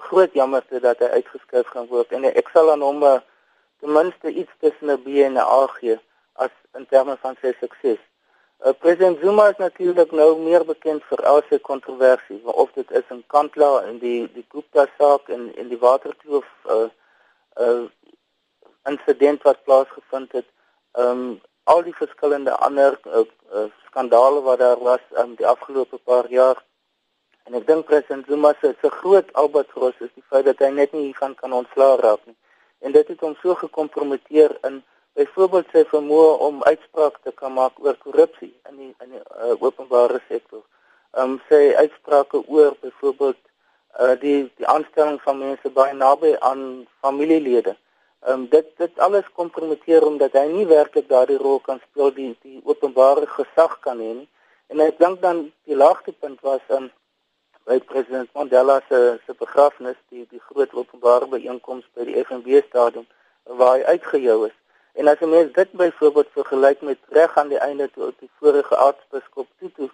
groot 0.09 0.33
jammerte 0.33 0.81
dat 0.81 0.99
hy 0.99 1.09
uitgeskuif 1.19 1.67
gaan 1.67 1.89
word 1.95 2.13
en 2.13 2.25
ek 2.25 2.49
sal 2.53 2.71
aan 2.73 2.85
hom 2.85 3.03
uh, 3.03 3.21
ten 3.81 3.93
minste 3.93 4.29
iets 4.29 4.53
tussen 4.61 4.93
'n 4.93 5.03
B 5.05 5.07
en 5.29 5.33
'n 5.33 5.49
A 5.61 5.67
gee 5.79 5.99
as 6.33 6.53
in 6.75 6.87
terme 6.87 7.17
van 7.17 7.37
sy 7.41 7.55
sukses. 7.61 8.03
Uh, 8.65 8.73
President 8.73 9.19
Zuma 9.21 9.49
is 9.49 9.57
natuurlik 9.57 10.13
nou 10.13 10.39
meer 10.39 10.65
bekend 10.65 11.05
vir 11.05 11.25
al 11.25 11.43
sy 11.49 11.59
kontroversie, 11.59 12.41
of 12.45 12.73
dit 12.73 12.91
is 12.91 13.09
in 13.11 13.25
Kantla 13.27 13.83
en 13.89 13.99
die 13.99 14.29
die 14.33 14.47
Gupta 14.49 14.87
saak 14.99 15.29
en 15.29 15.53
en 15.57 15.69
die 15.69 15.79
waterkloof 15.79 16.49
uh 16.65 16.89
uh 17.61 17.85
insident 18.85 19.43
wat 19.43 19.65
plaasgevind 19.65 20.33
het. 20.33 20.49
Um 20.93 21.41
al 21.73 21.83
die 21.83 21.95
verskillende 21.95 22.55
ander 22.67 22.99
uh, 23.05 23.25
uh, 23.53 23.67
skandale 23.87 24.41
wat 24.47 24.59
daar 24.59 24.83
was 24.89 25.05
um 25.23 25.35
die 25.35 25.47
afgelope 25.47 25.99
paar 25.99 26.29
jaar. 26.31 26.63
En 27.47 27.55
ek 27.59 27.67
dink 27.67 27.87
President 27.87 28.27
Zuma 28.27 28.53
se 28.61 28.75
se 28.81 28.91
groot 28.91 29.33
albatros 29.43 29.99
is 30.07 30.13
die 30.15 30.25
feit 30.31 30.47
dat 30.47 30.63
hy 30.63 30.71
net 30.75 30.93
nie 30.95 31.09
hiervan 31.09 31.35
kan 31.39 31.55
ontslaa 31.55 31.97
raak 32.03 32.23
nie. 32.27 32.37
En 32.87 32.95
dit 32.95 33.09
het 33.09 33.25
hom 33.25 33.35
so 33.43 33.55
gekompromiteer 33.55 34.55
in 34.69 34.83
byvoorbeeld 35.19 35.73
sy 35.73 35.83
vermoë 35.91 36.33
om 36.47 36.63
uitsprake 36.69 37.23
te 37.25 37.33
kan 37.41 37.55
maak 37.57 37.79
oor 37.83 37.97
korrupsie 38.05 38.53
in 38.71 38.77
die 38.83 38.93
in 39.05 39.17
die 39.17 39.23
uh, 39.23 39.55
openbare 39.59 40.21
sektor. 40.29 40.63
Ehm 41.17 41.37
um, 41.37 41.41
sy 41.49 41.73
uitsprake 41.83 42.43
oor 42.47 42.77
byvoorbeeld 42.83 43.41
uh, 43.41 44.15
die 44.21 44.39
die 44.61 44.69
aanstelling 44.77 45.19
van 45.25 45.43
mense 45.43 45.73
baie 45.81 45.95
naby 45.97 46.37
aan 46.51 46.63
familielede. 47.01 47.75
Ehm 48.27 48.41
um, 48.41 48.47
dit 48.51 48.67
dit 48.77 48.99
alles 48.99 49.27
kompromiteer 49.33 50.05
omdat 50.07 50.33
hy 50.35 50.47
nie 50.51 50.67
werklik 50.67 51.09
daardie 51.09 51.39
rol 51.39 51.61
kan 51.67 51.79
speel 51.83 52.09
die 52.15 52.33
die 52.43 52.61
openbare 52.65 53.27
gesag 53.35 53.77
kan 53.85 54.01
hê 54.03 54.13
nie. 54.21 54.29
En 54.73 54.83
ek 54.83 54.99
dink 55.03 55.21
dan 55.23 55.43
die 55.71 55.79
laagtepunt 55.83 56.41
was 56.49 56.65
aan 56.69 56.89
um, 56.89 56.95
by 57.71 57.77
president 57.93 58.33
Mandela 58.35 58.81
se 58.89 58.99
se 59.27 59.37
begrafnis 59.45 59.99
die 60.11 60.27
die 60.33 60.43
groot 60.49 60.75
openbare 60.75 61.29
byeenkoms 61.37 61.87
by 61.95 62.09
die 62.09 62.19
FNB 62.25 62.65
stadion 62.67 63.07
waar 63.61 63.77
hy 63.77 63.95
uitgejou 63.95 64.39
is. 64.49 64.57
En 64.99 65.09
as 65.13 65.23
'n 65.23 65.31
mens 65.37 65.53
dit 65.61 65.71
byvoorbeeld 65.85 66.35
vergelyk 66.41 66.81
met 66.91 66.99
reg 67.19 67.39
aan 67.39 67.55
die 67.55 67.63
einde 67.69 67.91
toe 67.95 68.13
die 68.19 68.31
vorige 68.41 68.77
aartsbiskop 68.77 69.47
Tutu 69.59 69.91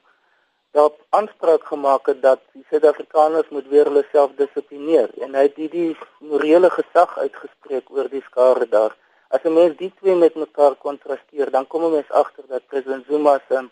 daarop 0.72 0.98
aanspraak 1.08 1.64
gemaak 1.64 2.06
het 2.06 2.22
dat 2.22 2.40
die 2.52 2.64
Suid-Afrikaners 2.68 3.48
moet 3.48 3.68
weer 3.68 3.84
hulle 3.90 4.04
self 4.12 4.30
dissiplineer 4.36 5.10
en 5.24 5.34
hy 5.36 5.42
het 5.48 5.56
die, 5.56 5.68
die 5.68 5.96
morele 6.18 6.70
gesag 6.72 7.12
uitgespreek 7.18 7.90
oor 7.92 8.08
die 8.08 8.24
skare 8.28 8.68
daar. 8.68 8.96
As 9.28 9.44
'n 9.44 9.52
mens 9.52 9.76
die 9.76 9.92
twee 10.00 10.14
met 10.14 10.34
mekaar 10.34 10.74
kontrasteer, 10.74 11.50
dan 11.50 11.66
kom 11.66 11.84
'n 11.84 11.92
mens 11.92 12.10
agter 12.10 12.44
dat 12.48 12.66
president 12.66 13.04
Zuma 13.06 13.40
se 13.48 13.68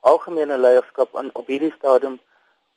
algemene 0.00 0.58
leierskap 0.58 1.16
aan 1.16 1.30
op 1.32 1.46
hierdie 1.46 1.74
stadium 1.78 2.20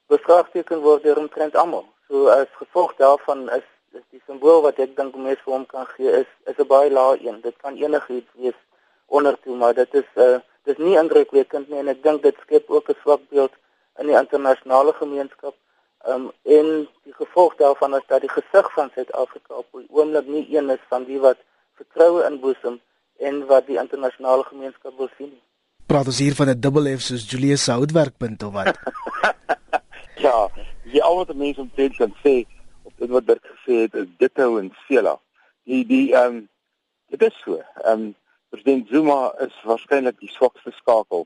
bevraagteken 0.08 0.80
word 0.80 1.04
deur 1.04 1.18
omtrent 1.18 1.56
almal. 1.56 1.86
So 2.08 2.28
as 2.28 2.48
gevolg 2.62 2.96
daarvan 2.96 3.50
is 3.50 3.68
dis 3.92 4.04
die 4.10 4.22
simbool 4.26 4.62
wat 4.62 4.80
ek 4.80 4.96
dink 4.98 5.16
mense 5.16 5.44
vir 5.44 5.54
hom 5.54 5.66
kan 5.66 5.88
gee 5.96 6.12
is 6.22 6.32
is 6.46 6.58
'n 6.58 6.68
baie 6.68 6.92
lae 6.92 7.18
een. 7.28 7.42
Dit 7.42 7.56
kan 7.58 7.76
enigiets 7.76 8.32
wees 8.34 8.60
onder 9.06 9.40
toe, 9.40 9.56
maar 9.56 9.74
dit 9.74 9.94
is 9.94 10.10
'n 10.16 10.22
uh, 10.22 10.40
dis 10.66 10.78
nie 10.78 10.98
indrukwekkend 11.00 11.70
nie 11.70 11.82
en 11.82 11.92
ek 11.94 12.02
dink 12.04 12.24
dit 12.24 12.38
skep 12.46 12.70
ook 12.70 12.90
'n 12.90 12.98
swak 13.02 13.22
beeld 13.30 13.54
in 14.00 14.08
die 14.08 14.18
internasionale 14.18 14.94
gemeenskap. 14.94 15.56
Um 16.08 16.32
en 16.44 16.88
die 17.04 17.14
gevolg 17.14 17.56
daarvan 17.56 17.96
is 17.96 18.08
dat 18.08 18.22
die 18.22 18.30
gesig 18.30 18.74
van 18.74 18.92
Suid-Afrika 18.96 19.54
op 19.54 19.68
die 19.72 19.88
oomblik 19.90 20.28
nie 20.28 20.46
een 20.58 20.70
is 20.70 20.84
van 20.90 21.04
die 21.04 21.20
wat 21.20 21.38
vertroue 21.76 22.26
inboesem 22.30 22.82
en 23.20 23.46
wat 23.46 23.68
die 23.68 23.78
internasionale 23.78 24.44
gemeenskap 24.44 24.98
wil 24.98 25.10
sien. 25.18 25.34
Praat 25.86 26.06
ons 26.06 26.20
hier 26.20 26.36
van 26.36 26.50
'n 26.50 26.60
dubbel 26.60 26.98
F 26.98 27.02
soos 27.02 27.30
Julius 27.30 27.68
Houtwerkpunt 27.68 28.44
of 28.44 28.54
wat? 28.54 28.78
ja, 30.28 30.50
jy 30.84 31.00
al 31.02 31.16
wat 31.16 31.34
mense 31.34 31.62
omtrent 31.62 31.96
kan 31.98 32.14
sê 32.24 32.46
dit 32.98 33.10
wat 33.10 33.28
Dirk 33.28 33.46
gesê 33.46 33.82
het 33.86 33.96
is 34.02 34.12
dit 34.18 34.42
hou 34.42 34.60
in 34.60 34.72
Sela. 34.88 35.16
Die 35.66 35.84
die 35.88 36.06
ehm 36.14 36.36
um, 36.36 36.38
dit 37.14 37.26
is 37.28 37.42
so. 37.44 37.60
Ehm 37.84 37.92
um, 37.92 38.14
president 38.56 38.88
Zuma 38.88 39.34
is 39.44 39.56
waarskynlik 39.68 40.16
die 40.24 40.32
swakste 40.32 40.72
skakel 40.78 41.26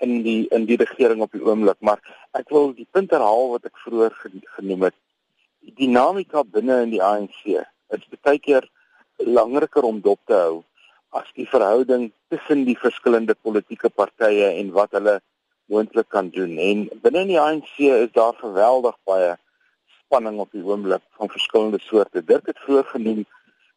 in 0.00 0.22
die 0.24 0.46
in 0.56 0.64
die 0.64 0.78
regering 0.80 1.20
op 1.20 1.34
die 1.36 1.42
oomblik, 1.44 1.76
maar 1.84 2.00
ek 2.38 2.48
wil 2.54 2.72
die 2.72 2.86
punt 2.96 3.12
herhaal 3.12 3.52
wat 3.52 3.68
ek 3.68 3.76
vroeër 3.84 4.14
genoem 4.56 4.86
het. 4.88 4.96
Die 5.60 5.74
dinamika 5.82 6.46
binne 6.48 6.78
in 6.86 6.94
die 6.94 7.02
ANC 7.04 7.44
is 7.44 8.08
baie 8.24 8.40
keer 8.40 8.64
belangriker 9.20 9.84
om 9.84 10.00
dop 10.00 10.22
te 10.24 10.38
hou 10.38 10.56
as 11.12 11.28
die 11.36 11.46
verhouding 11.52 12.08
tussen 12.32 12.64
die 12.64 12.78
verskillende 12.80 13.36
politieke 13.36 13.92
partye 13.92 14.54
en 14.56 14.72
wat 14.72 14.96
hulle 14.96 15.18
moontlik 15.68 16.08
kan 16.08 16.32
doen. 16.32 16.56
En 16.56 16.88
binne 17.04 17.26
in 17.26 17.34
die 17.36 17.40
ANC 17.40 17.78
is 17.84 18.12
daar 18.16 18.36
geweldig 18.40 18.96
baie 19.04 19.34
spanning 20.00 20.40
op 20.40 20.56
die 20.56 20.64
oomblik 20.64 21.04
van 21.20 21.28
verskillende 21.28 21.84
soorte. 21.84 22.24
Dit 22.24 22.48
het 22.48 22.64
vroeër 22.64 22.94
genoem 22.96 23.26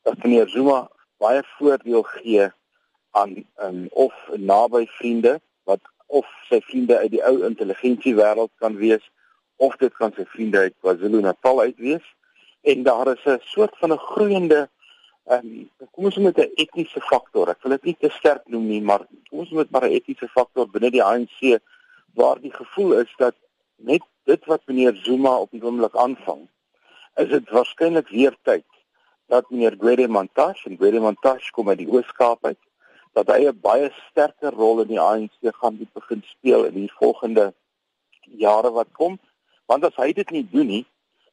dat 0.08 0.22
meneer 0.24 0.48
Zuma 0.48 0.86
baie 1.20 1.44
voordeel 1.58 2.08
gee 2.16 2.54
aan 3.16 3.36
um, 3.64 3.86
of 3.92 4.14
naby 4.36 4.86
vriende 4.98 5.40
wat 5.64 5.82
of 6.08 6.28
sy 6.50 6.60
vriende 6.62 6.98
uit 6.98 7.12
die 7.16 7.24
ou 7.24 7.44
intelligensie 7.48 8.16
wêreld 8.16 8.52
kan 8.64 8.76
wees 8.78 9.04
of 9.56 9.76
dit 9.82 9.94
kan 9.96 10.14
sy 10.16 10.26
vriende 10.36 10.68
uit 10.68 10.76
KwaZulu-Natal 10.84 11.62
uit 11.68 11.78
wees 11.88 12.08
en 12.62 12.84
daar 12.84 13.08
is 13.14 13.26
'n 13.26 13.40
soort 13.56 13.78
van 13.82 13.94
'n 13.94 14.06
groeiende 14.12 14.70
um, 15.32 15.70
kom 15.92 16.06
ons 16.06 16.18
met 16.18 16.38
'n 16.38 16.52
etiese 16.56 17.02
faktor. 17.02 17.50
Ek 17.50 17.62
wil 17.62 17.72
dit 17.72 17.84
nie 17.84 17.98
te 18.00 18.10
sterk 18.10 18.44
noem 18.48 18.68
nie, 18.68 18.82
maar 18.82 19.08
kom 19.30 19.40
ons 19.40 19.50
met 19.50 19.72
maar 19.72 19.86
'n 19.88 19.96
etiese 19.98 20.28
faktor 20.28 20.70
binne 20.70 20.92
die 20.92 21.04
ANC 21.04 21.60
waar 22.14 22.40
die 22.42 22.54
gevoel 22.54 23.00
is 23.00 23.14
dat 23.18 23.36
net 23.76 24.04
dit 24.24 24.46
wat 24.46 24.62
meneer 24.66 24.96
Zuma 24.96 25.38
op 25.38 25.52
die 25.52 25.64
oomblik 25.64 25.96
aanvang, 25.96 26.48
is 27.16 27.30
dit 27.30 27.50
waarskynlik 27.50 28.08
weer 28.10 28.36
tyd 28.42 28.66
dat 29.28 29.50
meneer 29.50 29.76
Gwede 29.80 30.08
Mantashe 30.08 30.70
en 30.70 30.78
Gwede 30.78 31.00
Mantashe 31.00 31.52
kom 31.52 31.70
uit 31.70 31.78
die 31.78 31.92
Oos-Kaap 31.92 32.46
uit 32.46 32.60
dat 33.16 33.32
hy 33.32 33.48
'n 33.48 33.60
baie 33.68 33.90
sterker 34.10 34.52
rol 34.52 34.82
in 34.84 34.92
die 34.94 35.00
ANC 35.00 35.40
gaan 35.60 35.80
begin 35.94 36.22
speel 36.34 36.66
in 36.66 36.74
die 36.74 36.92
volgende 37.00 37.54
jare 38.46 38.72
wat 38.72 38.92
kom. 38.92 39.20
Want 39.66 39.86
as 39.86 39.96
hy 39.96 40.14
dit 40.14 40.30
nie 40.30 40.48
doen 40.52 40.68
nie, 40.68 40.86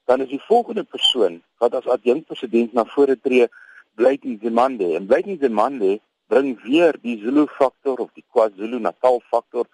dan 0.06 0.20
is 0.20 0.28
die 0.28 0.46
volgende 0.46 0.84
persoon 0.84 1.42
wat 1.58 1.74
as 1.74 1.86
adjunkpresident 1.86 2.72
na 2.72 2.84
vore 2.84 3.16
tree, 3.20 3.48
Blakey 3.94 4.38
Zimande. 4.42 4.94
En 4.94 5.06
Blakey 5.06 5.36
Zimande 5.40 6.00
bring 6.26 6.62
weer 6.62 6.94
die 7.02 7.18
Zulu 7.18 7.46
faktor 7.46 7.98
of 7.98 8.10
die 8.14 8.24
KwaZulu-Natal 8.32 9.20
faktor 9.30 9.66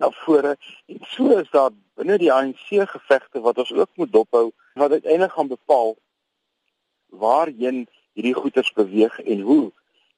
na 0.00 0.10
vore 0.24 0.56
en 0.86 0.98
so 1.12 1.36
is 1.38 1.50
daar 1.52 1.70
binne 1.94 2.16
die 2.18 2.32
ANC 2.32 2.68
gevegte 2.92 3.42
wat 3.44 3.58
ons 3.58 3.72
ook 3.72 3.90
moet 4.00 4.12
dophou 4.12 4.46
wat 4.80 4.96
uiteindelik 4.96 5.32
gaan 5.36 5.50
bepaal 5.52 5.92
waarheen 7.24 7.84
hierdie 8.16 8.34
goeters 8.34 8.72
beweeg 8.72 9.20
en 9.20 9.44
hoe 9.48 9.62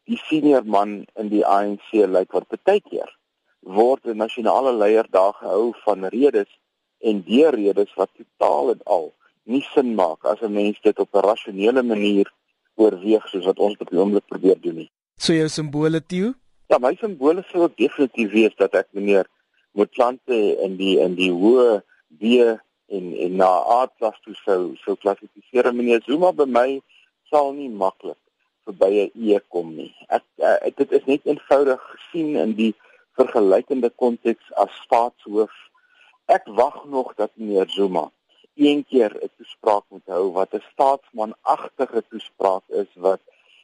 die 0.06 0.18
senior 0.28 0.64
man 0.64 1.04
in 1.20 1.28
die 1.28 1.44
ANC 1.46 1.92
lyk 1.92 2.32
wat 2.32 2.48
baie 2.64 2.80
keer 2.80 3.10
word 3.62 4.06
'n 4.06 4.16
nasionale 4.16 4.72
leier 4.72 5.06
daar 5.10 5.34
gehou 5.40 5.72
van 5.84 6.04
redes 6.04 6.50
en 6.98 7.22
die 7.22 7.46
redes 7.50 7.94
wat 7.94 8.10
totaal 8.16 8.72
en 8.74 8.80
al 8.84 9.12
nie 9.44 9.64
sin 9.74 9.94
maak 9.94 10.24
as 10.24 10.40
'n 10.42 10.52
mens 10.52 10.80
dit 10.80 10.98
op 10.98 11.14
'n 11.14 11.26
rasionele 11.30 11.82
manier 11.82 12.32
oorweeg 12.74 13.28
soos 13.28 13.44
wat 13.44 13.58
ons 13.58 13.78
op 13.78 13.90
die 13.90 13.98
oomblik 13.98 14.26
probeer 14.26 14.60
doen 14.60 14.74
nie. 14.74 14.90
So 15.16 15.32
jou 15.32 15.48
simbole 15.48 16.00
Theo? 16.00 16.32
Ja, 16.68 16.78
my 16.78 16.94
simbole 17.00 17.44
sou 17.50 17.68
definitief 17.76 18.30
wees 18.32 18.54
dat 18.56 18.74
ek 18.74 18.88
meneer 18.90 19.26
moet 19.72 19.90
plante 19.90 20.38
in 20.64 20.76
die 20.76 20.98
in 21.00 21.14
die 21.14 21.30
hoë 21.30 21.82
B 22.08 22.22
en 22.88 23.14
en 23.24 23.36
na 23.36 23.50
A-klas 23.80 24.18
toe 24.24 24.34
sou 24.44 24.74
sou 24.84 24.96
klassifiseer. 24.96 25.72
Meneer 25.74 26.02
Zuma 26.06 26.32
by 26.32 26.44
my 26.44 26.80
sal 27.30 27.52
nie 27.52 27.68
maklik 27.68 28.21
verby 28.64 28.90
'n 29.02 29.10
E 29.28 29.40
kom 29.48 29.74
nie. 29.76 29.94
Ek, 30.08 30.24
ek 30.38 30.76
dit 30.76 30.92
is 30.92 31.04
net 31.04 31.26
eenvoudig 31.26 31.82
gesien 31.92 32.36
in 32.36 32.54
die 32.54 32.74
vergelykende 33.18 33.90
konteks 33.90 34.52
as 34.64 34.72
staatshoof. 34.84 35.54
Ek 36.26 36.44
wag 36.46 36.84
nog 36.84 37.14
dat 37.14 37.30
meneer 37.34 37.68
Zuma 37.68 38.10
een 38.54 38.84
keer 38.84 39.12
'n 39.16 39.30
toespraak 39.36 39.84
moet 39.88 40.06
hou 40.06 40.32
wat 40.32 40.54
'n 40.54 40.64
staatsmanagtige 40.72 42.04
toespraak 42.08 42.62
is 42.68 42.90
wat 42.94 43.20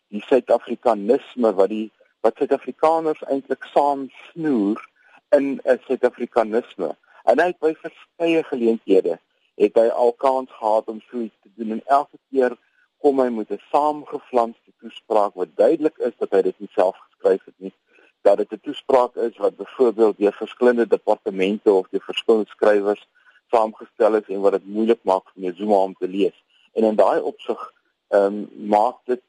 die 0.09 0.23
Suid-Afrikanisme 0.29 1.55
wat 1.55 1.69
die 1.69 1.91
wat 2.21 2.37
Suid-Afrikaners 2.37 3.23
eintlik 3.23 3.65
saam 3.75 4.11
snoer 4.31 4.89
in 5.31 5.61
'n 5.65 5.81
Suid-Afrikanisme. 5.87 6.97
En 7.25 7.41
hy 7.41 7.47
het 7.47 7.59
by 7.59 7.75
verskeie 7.75 8.43
geleenthede 8.45 9.19
het 9.55 9.75
hy 9.75 9.89
al 9.89 10.13
kans 10.13 10.51
gehad 10.51 10.89
om 10.89 11.01
so 11.11 11.21
iets 11.21 11.41
te 11.43 11.51
doen 11.55 11.71
en 11.71 11.83
elke 11.87 12.19
keer 12.31 12.57
kom 12.99 13.21
hy 13.21 13.29
met 13.29 13.51
'n 13.51 13.63
saamgeflanste 13.73 14.73
toespraak 14.81 15.35
wat 15.35 15.57
duidelik 15.57 15.99
is 15.99 16.17
dat 16.19 16.31
hy 16.31 16.43
dit 16.43 16.59
nie 16.59 16.73
self 16.73 16.97
geskryf 16.97 17.45
het 17.45 17.59
nie 17.59 17.75
dat 18.23 18.37
dit 18.37 18.53
'n 18.53 18.61
toespraak 18.63 19.15
is 19.15 19.37
wat 19.37 19.57
byvoorbeeld 19.57 20.19
deur 20.19 20.33
verskillende 20.33 20.87
departemente 20.87 21.73
of 21.73 21.89
deur 21.89 22.03
verskillende 22.11 22.49
skrywers 22.49 23.09
saamgestel 23.51 24.15
is 24.15 24.29
en 24.29 24.41
wat 24.41 24.53
dit 24.53 24.67
moeilik 24.67 25.03
maak 25.03 25.25
vir 25.33 25.43
my 25.43 25.53
Zuma 25.57 25.75
om 25.75 25.95
te 25.95 26.09
lees. 26.09 26.45
En 26.73 26.85
in 26.85 26.97
daai 26.97 27.21
opsig 27.21 27.73
ehm 28.09 28.25
um, 28.25 28.49
maak 28.69 28.99
dit 29.05 29.23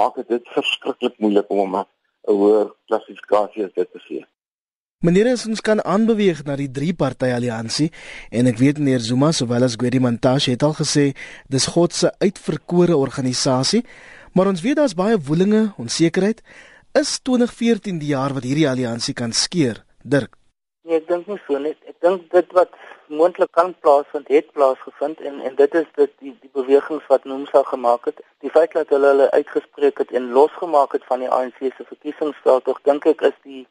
maak 0.00 0.14
dit 0.28 0.48
verskriklik 0.48 1.18
moeilik 1.18 1.50
om 1.50 1.58
hom 1.58 1.74
'n 1.76 1.86
hoër 2.32 2.74
klassifikasie 2.86 3.64
as 3.64 3.72
dit 3.72 3.92
te 3.92 3.98
gee. 3.98 4.26
Meneer 4.98 5.28
ons 5.30 5.60
kan 5.62 5.78
aanbeweeg 5.86 6.40
na 6.42 6.56
die 6.58 6.72
drie 6.74 6.90
party 6.90 7.28
alliansie 7.30 7.84
en 8.34 8.48
ek 8.50 8.56
weet 8.58 8.80
meneer 8.82 9.04
Zuma 9.08 9.28
sowel 9.30 9.62
as 9.62 9.76
Gwedi 9.78 10.00
Mantashe 10.02 10.56
het 10.56 10.64
al 10.66 10.74
gesê 10.74 11.04
dis 11.54 11.68
God 11.70 11.94
se 11.94 12.10
uitverkore 12.18 12.96
organisasie, 12.98 13.84
maar 14.34 14.50
ons 14.50 14.64
weet 14.64 14.80
daar's 14.80 14.96
baie 14.98 15.20
woelinge, 15.28 15.68
onsekerheid. 15.78 16.42
Is 16.98 17.14
2014 17.22 18.02
die 18.02 18.10
jaar 18.10 18.34
wat 18.34 18.50
hierdie 18.50 18.66
alliansie 18.66 19.14
kan 19.14 19.30
skeer? 19.30 19.84
Dirk. 20.02 20.34
Nee, 20.82 20.98
ek 20.98 21.06
dink 21.06 21.30
nie 21.30 21.38
so 21.46 21.62
nie. 21.62 21.76
Ek 21.86 22.02
dink 22.02 22.26
dit 22.34 22.58
wat 22.58 22.74
moontlik 23.06 23.54
kan 23.54 23.76
plaasvind 23.86 24.26
het 24.34 24.50
plaasgevind 24.58 25.22
en 25.22 25.38
en 25.46 25.54
dit 25.62 25.80
is 25.84 25.88
dit 26.02 26.18
die 26.18 26.36
die 26.42 26.54
bewegings 26.58 27.06
wat 27.06 27.22
Nomsa 27.22 27.62
gemaak 27.70 28.10
het 28.10 28.18
die 28.42 28.50
feit 28.50 28.74
dat 28.74 28.90
hulle 28.90 29.14
hulle 29.14 29.30
uitgespreek 29.30 30.02
het 30.02 30.10
en 30.10 30.32
losgemaak 30.34 30.98
het 30.98 31.06
van 31.06 31.22
die 31.22 31.30
ANC 31.30 31.62
se 31.62 31.86
verkiesingsveld 31.86 32.66
tog 32.66 32.82
dink 32.82 33.06
ek 33.06 33.28
is 33.30 33.42
die 33.46 33.68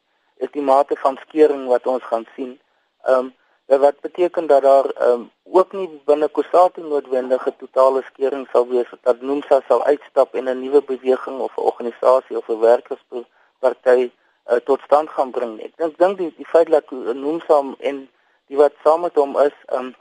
is 0.48 0.54
die 0.56 0.64
mate 0.64 0.96
van 0.96 1.18
skering 1.26 1.66
wat 1.68 1.86
ons 1.86 2.04
gaan 2.12 2.26
sien. 2.36 2.56
Ehm 3.04 3.18
um, 3.18 3.34
wat 3.68 4.00
beteken 4.00 4.46
dat 4.46 4.62
daar 4.62 4.84
ehm 4.84 5.12
um, 5.12 5.30
ook 5.44 5.72
nie 5.72 5.88
binne 6.04 6.28
Kusatu 6.28 6.80
noodwendige 6.80 7.52
totale 7.56 8.02
skering 8.02 8.46
sal 8.52 8.68
wees 8.68 8.90
dat 9.02 9.20
Nomsa 9.20 9.60
sal 9.68 9.84
uitstap 9.84 10.34
en 10.34 10.48
'n 10.48 10.60
nuwe 10.60 10.82
beweging 10.82 11.40
of 11.40 11.56
'n 11.56 11.60
organisasie 11.70 12.36
of 12.36 12.48
'n 12.48 12.60
werkersparty 12.60 14.10
uh, 14.50 14.56
tot 14.64 14.80
stand 14.80 15.10
gaan 15.10 15.30
bring. 15.30 15.60
Ek 15.60 15.76
dink 15.76 15.98
dink 15.98 16.18
die, 16.18 16.32
die 16.36 16.46
feit 16.46 16.70
dat 16.70 16.90
Nomsa 16.90 17.62
en 17.78 18.08
die 18.46 18.56
wat 18.56 18.72
saam 18.84 19.00
met 19.00 19.14
hom 19.14 19.36
is, 19.38 19.56
um 19.72 19.94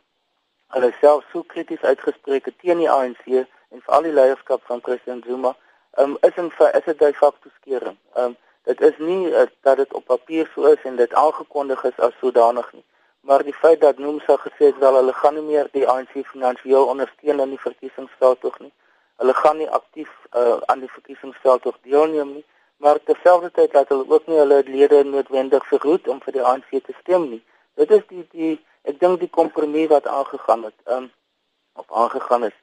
hulle 0.68 0.94
self 1.00 1.24
so 1.32 1.44
krities 1.44 1.82
uitgespreek 1.82 2.46
het 2.46 2.60
teen 2.60 2.78
die 2.78 2.92
ANC 2.92 3.26
en 3.28 3.82
vir 3.84 3.94
al 3.96 4.04
die 4.04 4.18
leierskap 4.20 4.62
van 4.64 4.82
president 4.82 5.26
Zuma, 5.26 5.56
um 5.98 6.18
is 6.22 6.36
in 6.36 6.52
is 6.74 6.86
dit 6.86 7.02
'n 7.02 7.14
fakto 7.14 7.50
skering. 7.60 7.98
Um 8.16 8.38
dit 8.68 8.82
is 8.82 8.98
nie 8.98 9.30
uh, 9.32 9.46
dat 9.62 9.78
dit 9.78 9.94
op 9.94 10.06
papier 10.06 10.50
so 10.54 10.66
is 10.72 10.84
en 10.84 10.96
dit 10.96 11.14
aangekondig 11.14 11.84
is 11.84 12.00
as 12.08 12.16
sodanig 12.20 12.68
nie, 12.74 12.84
maar 13.28 13.44
die 13.44 13.54
feit 13.54 13.80
dat 13.82 13.98
Nomsa 14.04 14.36
gesê 14.44 14.72
het 14.72 14.82
wel 14.84 15.00
hulle 15.00 15.14
gaan 15.14 15.38
nie 15.40 15.46
meer 15.46 15.70
die 15.72 15.88
ANC 15.88 16.14
finansiëel 16.34 16.90
ondersteun 16.94 17.40
in 17.46 17.56
die 17.56 17.64
verkiesingsveld 17.64 18.42
tog 18.42 18.60
nie. 18.60 18.74
Hulle 19.24 19.34
gaan 19.34 19.58
nie 19.58 19.70
aktief 19.80 20.12
uh, 20.36 20.58
aan 20.66 20.84
die 20.84 20.92
verkiesingsveld 20.92 21.62
tog 21.62 21.80
deelneem 21.88 22.34
nie, 22.38 22.46
maar 22.84 23.00
terselfdertyd 23.04 23.72
dat 23.72 23.90
hulle 23.94 24.06
ook 24.08 24.28
nie 24.28 24.38
hulle 24.38 24.62
lede 24.68 25.04
noodwendig 25.04 25.68
vergoed 25.72 26.08
om 26.08 26.22
vir 26.26 26.40
die 26.40 26.46
ANC 26.52 26.70
te 26.76 26.96
stem 27.00 27.30
nie. 27.32 27.44
Dit 27.80 27.92
is 27.92 28.04
die 28.12 28.28
die 28.36 28.54
ek 28.88 29.00
dink 29.00 29.20
die 29.24 29.32
kompromie 29.40 29.88
wat 29.92 30.08
aangegaan 30.08 30.68
het 30.68 30.96
um 30.98 31.12
op 31.78 31.92
aangegaan 32.04 32.44
is 32.52 32.56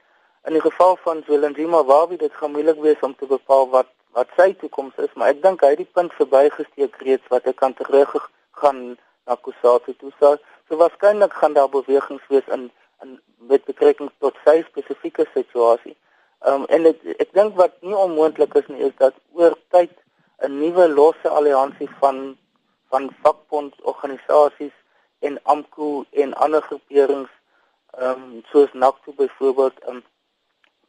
in 0.47 0.53
die 0.57 0.65
geval 0.65 0.97
van 1.05 1.23
Zwelindima 1.27 1.85
Wawi 1.85 2.17
dit 2.17 2.33
gaan 2.41 2.53
moeilik 2.53 2.81
wees 2.81 3.01
om 3.01 3.17
te 3.17 3.27
bepaal 3.27 3.69
wat 3.69 3.91
wat 4.15 4.31
sy 4.37 4.53
toekoms 4.61 4.97
is 5.07 5.13
maar 5.15 5.33
ek 5.35 5.43
dink 5.43 5.65
hy 5.65 5.73
het 5.75 5.83
die 5.83 5.95
punt 5.99 6.13
verbygesteek 6.21 6.97
reeds 7.07 7.33
wat 7.35 7.45
hy 7.49 7.53
kan 7.53 7.75
terug 7.75 8.15
gaan 8.63 8.97
na 9.27 9.37
Kusatu 9.41 9.95
toe 9.99 10.13
so, 10.21 10.37
so 10.69 10.77
waarskynlik 10.77 11.33
gaan 11.41 11.57
daar 11.57 11.71
bewegings 11.73 12.25
wees 12.29 12.49
in 12.57 12.71
in 13.03 13.21
met 13.49 13.65
betrekking 13.65 14.11
tot 14.19 14.37
sy 14.45 14.63
spesifieke 14.69 15.27
situasie. 15.35 15.97
Um 16.51 16.65
en 16.77 16.89
ek 16.93 17.03
ek 17.25 17.35
dink 17.37 17.57
wat 17.61 17.77
nie 17.83 17.97
onmoontlik 17.97 18.55
is 18.61 18.69
nie 18.73 18.87
is 18.89 18.97
dat 19.03 19.17
oor 19.33 19.57
tyd 19.75 19.93
'n 20.47 20.59
nuwe 20.61 20.89
losse 20.89 21.29
alliansie 21.39 21.91
van 22.01 22.37
van 22.91 23.11
vakbondsorganisasies 23.23 24.77
en 25.27 25.39
AMKU 25.43 26.05
en 26.23 26.35
ander 26.47 26.63
groeperings 26.69 27.33
ehm 27.99 28.23
um, 28.23 28.43
soos 28.53 28.73
NAKTO 28.73 29.13
byvoorbeeld 29.17 29.77
um, 29.89 30.03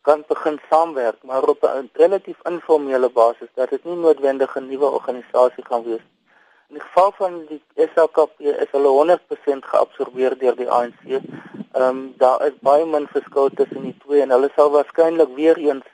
kan 0.05 0.23
begin 0.27 0.59
saamwerk 0.69 1.23
maar 1.29 1.43
op 1.53 1.61
'n 1.63 1.89
relatief 1.93 2.39
informele 2.43 3.09
basis 3.09 3.49
dat 3.53 3.69
dit 3.69 3.83
nie 3.83 3.95
noodwendig 3.95 4.55
'n 4.55 4.67
nuwe 4.67 4.89
organisasie 4.97 5.65
gaan 5.65 5.83
wees. 5.83 6.05
In 6.69 6.75
die 6.77 6.81
geval 6.87 7.11
van 7.11 7.45
die 7.49 7.61
SAKP 7.93 8.31
is 8.39 8.71
hulle 8.71 8.91
100% 8.99 9.65
geabsorbeer 9.71 10.37
deur 10.37 10.55
die 10.55 10.69
ANC. 10.69 11.01
Ehm 11.07 11.83
um, 11.87 12.13
daar 12.17 12.45
is 12.47 12.55
baie 12.59 12.85
min 12.85 13.07
verskil 13.07 13.49
tussen 13.49 13.81
die 13.81 13.97
twee 14.05 14.21
en 14.21 14.29
hulle 14.29 14.49
sal 14.55 14.69
waarskynlik 14.71 15.35
weer 15.35 15.57
eens 15.57 15.87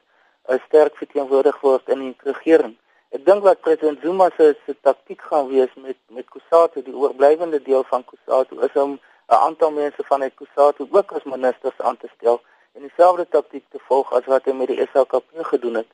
'n 0.48 0.62
sterk 0.68 0.96
verteenwoordig 0.98 1.60
word 1.62 1.90
in 1.90 2.00
die 2.00 2.16
regering. 2.18 2.76
Ek 3.10 3.26
dink 3.26 3.44
wat 3.44 3.62
president 3.62 4.00
Zuma 4.02 4.30
se 4.38 4.56
se 4.66 4.76
taktik 4.82 5.22
gaan 5.22 5.48
wees 5.48 5.74
met 5.76 5.98
met 6.08 6.30
Kusatu, 6.30 6.84
die 6.84 6.96
oorblywende 6.96 7.62
deel 7.62 7.84
van 7.84 8.06
Kusatu, 8.06 8.62
is 8.62 8.76
om 8.82 8.92
'n 9.28 9.44
aantal 9.48 9.72
mense 9.72 10.04
van 10.04 10.22
uit 10.22 10.34
Kusatu 10.34 10.88
ook 10.92 11.12
as 11.12 11.24
ministers 11.24 11.80
aan 11.80 11.98
te 11.98 12.10
stel 12.18 12.42
en 12.72 12.82
dieselfde 12.82 13.28
taktik 13.30 13.64
te 13.70 13.80
volg 13.88 14.12
as 14.18 14.28
wat 14.32 14.46
hy 14.48 14.54
met 14.56 14.72
die 14.72 14.86
SAKP 14.92 15.44
gedoen 15.54 15.82
het. 15.82 15.90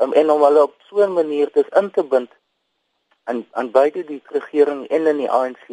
Um, 0.00 0.12
en 0.12 0.30
om 0.30 0.42
hulle 0.46 0.62
op 0.62 0.74
so 0.88 1.04
'n 1.04 1.12
manier 1.12 1.50
dus 1.52 1.68
in 1.80 1.90
te 1.90 2.04
bind 2.04 2.30
aan 3.24 3.46
aan 3.50 3.70
beide 3.70 4.04
die 4.04 4.22
regering 4.24 4.88
en 4.88 5.06
in 5.06 5.16
die 5.16 5.30
ANC 5.30 5.66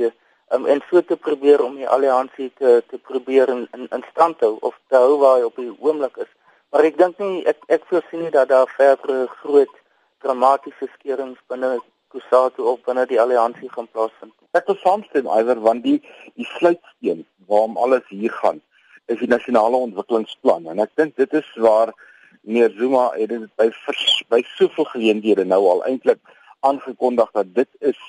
um, 0.50 0.66
en 0.66 0.82
so 0.90 1.02
te 1.02 1.18
probeer 1.18 1.64
om 1.64 1.76
die 1.76 1.88
alliansie 1.88 2.52
te 2.58 2.84
te 2.88 2.98
probeer 2.98 3.50
in, 3.50 3.68
in 3.72 3.88
in 3.90 4.04
stand 4.12 4.40
hou 4.40 4.58
of 4.60 4.80
te 4.88 4.96
hou 4.96 5.18
waar 5.18 5.38
hy 5.38 5.44
op 5.44 5.56
die 5.56 5.76
oomblik 5.80 6.18
is. 6.18 6.32
Maar 6.70 6.84
ek 6.84 6.98
dink 6.98 7.18
nie 7.18 7.46
ek 7.46 7.64
ek 7.68 7.86
voorsien 7.92 8.22
nie 8.22 8.36
dat 8.36 8.50
daar 8.50 8.68
verdere 8.78 9.28
groot 9.28 9.76
dramatiese 10.20 10.92
skerings 10.98 11.40
binne 11.48 11.80
Kusatu 12.10 12.64
of 12.64 12.82
binne 12.82 13.06
die 13.06 13.22
alliansie 13.22 13.70
gaan 13.70 13.88
plaasvind. 13.88 14.34
Ek 14.52 14.66
wil 14.68 14.78
saamstem 14.82 15.28
iwer 15.30 15.60
want 15.62 15.84
die 15.84 16.00
die 16.36 16.50
sluitsteen 16.58 17.26
waarom 17.48 17.78
alles 17.78 18.08
hier 18.10 18.34
gaan 18.42 18.62
is 19.10 19.20
die 19.22 19.32
nasionale 19.32 19.80
ontwikkelingsplan 19.90 20.70
en 20.72 20.84
ek 20.86 20.94
dink 21.00 21.16
dit 21.18 21.34
is 21.42 21.50
waar 21.58 21.94
meneer 22.42 22.72
Zuma 22.78 23.10
het 23.16 23.30
dit 23.30 23.50
by 23.60 23.68
vers, 23.86 24.24
by 24.30 24.42
soveel 24.56 24.88
geleenthede 24.94 25.46
nou 25.46 25.62
al 25.74 25.84
eintlik 25.90 26.22
aangekondig 26.68 27.32
dat 27.36 27.52
dit 27.56 27.92
is 27.94 28.00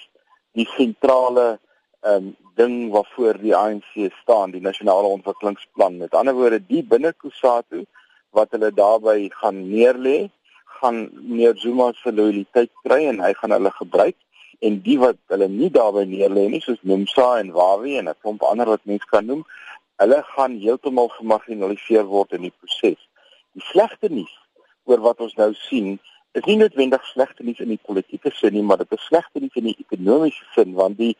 die 0.58 0.68
sentrale 0.76 1.58
ehm 2.00 2.30
um, 2.30 2.36
ding 2.60 2.90
waarvoor 2.92 3.38
die 3.40 3.54
ANC 3.56 4.10
staan, 4.20 4.50
die 4.52 4.60
nasionale 4.60 5.08
ontwikkelingsplan. 5.16 5.96
Met 5.96 6.14
ander 6.14 6.34
woorde, 6.36 6.58
die 6.60 6.82
binne 6.84 7.12
Kusatu 7.16 7.86
wat 8.36 8.50
hulle 8.52 8.68
daarby 8.74 9.30
gaan 9.40 9.62
neerlê 9.70 10.28
gaan 10.80 11.08
meneer 11.12 11.56
Zuma 11.56 11.90
se 12.02 12.12
loyaliteit 12.12 12.70
kry 12.84 13.06
en 13.10 13.22
hy 13.24 13.32
gaan 13.38 13.54
hulle 13.56 13.72
gebruik 13.78 14.16
en 14.66 14.78
die 14.84 14.98
wat 15.00 15.18
hulle 15.32 15.48
nie 15.48 15.70
daarby 15.72 16.04
neerlê 16.08 16.46
nie 16.52 16.60
soos 16.64 16.80
Nomsa 16.92 17.30
en 17.40 17.52
Wawi 17.56 17.96
en 17.98 18.08
'n 18.08 18.20
klomp 18.20 18.44
ander 18.48 18.68
wat 18.72 18.84
mense 18.84 19.08
kan 19.10 19.26
noem, 19.26 19.44
hulle 20.00 20.20
gaan 20.34 20.56
heeltemal 20.60 21.10
gemarginaliseer 21.16 22.06
word 22.08 22.32
in 22.36 22.46
die 22.48 22.54
proses. 22.56 23.00
Die 23.56 23.64
slegte 23.68 24.08
nuus 24.12 24.32
oor 24.88 25.02
wat 25.04 25.20
ons 25.20 25.36
nou 25.38 25.52
sien 25.66 25.98
is 26.38 26.46
nie 26.46 26.56
noodwendig 26.60 27.04
slegte 27.10 27.44
nuus 27.44 27.60
in 27.60 27.72
die 27.74 27.82
politieke 27.82 28.30
sin 28.34 28.54
nie, 28.54 28.62
maar 28.62 28.80
dit 28.82 28.92
is 28.96 29.06
slegte 29.08 29.42
nuus 29.42 29.58
in 29.58 29.68
die 29.70 29.76
ekonomiese 29.82 30.46
sin 30.54 30.76
want 30.78 30.98
die 31.00 31.14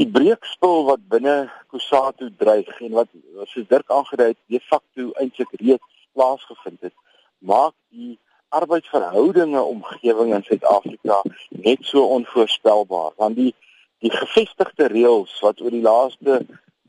die 0.00 0.08
breekspil 0.10 0.88
wat 0.88 1.02
binne 1.10 1.34
Kusatu 1.70 2.30
dreig 2.38 2.70
en 2.82 2.96
wat 2.98 3.10
soos 3.52 3.68
Dirk 3.70 3.92
aangedui 3.94 4.32
het, 4.32 4.40
de 4.50 4.58
facto 4.70 5.12
eintlik 5.22 5.52
reeds 5.60 6.00
plaasgevind 6.14 6.80
het, 6.88 6.94
maak 7.38 7.74
die 7.94 8.16
arbeidsverhoudinge 8.54 9.62
omgewing 9.62 10.32
in 10.34 10.42
Suid-Afrika 10.46 11.20
net 11.66 11.86
so 11.86 12.08
onvoorspelbaar 12.16 13.14
want 13.22 13.38
die 13.38 13.52
die 14.04 14.12
gevestigde 14.12 14.90
reëls 14.92 15.38
wat 15.42 15.62
oor 15.62 15.72
die 15.72 15.84
laaste 15.84 16.42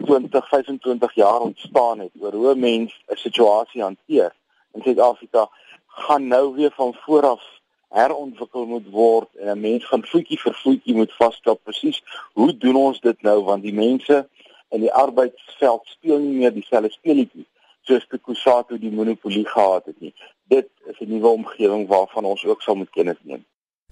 20 0.04 0.48
25 0.48 1.16
jaar 1.16 1.40
ontstaan 1.40 2.00
het 2.00 2.12
oor 2.20 2.34
hoe 2.34 2.56
mense 2.56 2.96
'n 3.08 3.16
situasie 3.16 3.82
hanteer 3.82 4.36
in 4.74 4.82
Suid-Afrika 4.82 5.50
gaan 5.88 6.28
nou 6.28 6.56
weer 6.56 6.72
van 6.72 6.94
vooraf 6.94 7.44
herontwikkel 7.90 8.66
moet 8.66 8.90
word 8.90 9.36
en 9.36 9.48
'n 9.48 9.60
mens 9.60 9.86
gaan 9.86 10.06
voetjie 10.06 10.40
vir 10.40 10.54
voetjie 10.64 10.96
moet 10.96 11.14
vasstel 11.14 11.56
presies 11.56 12.04
hoe 12.34 12.58
doen 12.58 12.76
ons 12.76 13.00
dit 13.00 13.22
nou 13.22 13.44
want 13.44 13.64
die 13.64 13.74
mense 13.74 14.30
in 14.70 14.80
die 14.80 14.94
arbeidsveld 14.94 15.86
speel 15.86 16.20
nie 16.20 16.38
meer 16.40 16.54
dieselfde 16.54 16.92
speletjie 16.92 17.46
soos 17.88 18.06
te 18.10 18.18
Kusatu 18.18 18.80
die 18.82 18.92
monopolie 18.92 19.46
gehad 19.48 19.86
het 19.86 20.00
nie. 20.02 20.14
Dit 20.50 20.70
is 20.86 21.00
'n 21.00 21.10
nuwe 21.10 21.28
omgewing 21.28 21.88
waarvan 21.88 22.26
ons 22.26 22.46
ook 22.46 22.62
sal 22.62 22.76
moet 22.76 22.90
kennis 22.90 23.22
neem. 23.22 23.46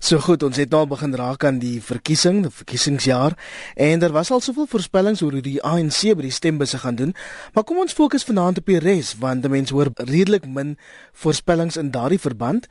So 0.04 0.20
goed, 0.20 0.42
ons 0.44 0.58
het 0.60 0.74
nou 0.76 0.82
begin 0.92 1.14
raak 1.16 1.46
aan 1.48 1.62
die 1.62 1.78
verkiesing, 1.80 2.42
die 2.44 2.50
verkiesingsjaar 2.52 3.38
en 3.80 4.02
daar 4.02 4.12
was 4.12 4.34
al 4.36 4.42
soveel 4.44 4.66
voorspellings 4.68 5.22
oor 5.24 5.38
hoe 5.38 5.44
die 5.46 5.62
ANC 5.64 6.10
by 6.20 6.26
die 6.26 6.34
stembusse 6.36 6.82
gaan 6.82 6.98
doen. 7.00 7.14
Maar 7.56 7.64
kom 7.64 7.80
ons 7.80 7.96
fokus 7.96 8.28
vanaand 8.28 8.60
op 8.60 8.68
die 8.68 8.82
res 8.84 9.14
want 9.22 9.48
mense 9.48 9.72
hoor 9.72 9.94
redelik 9.96 10.44
min 10.44 10.74
voorspellings 11.24 11.80
in 11.80 11.94
daardie 11.96 12.20
verband. 12.20 12.68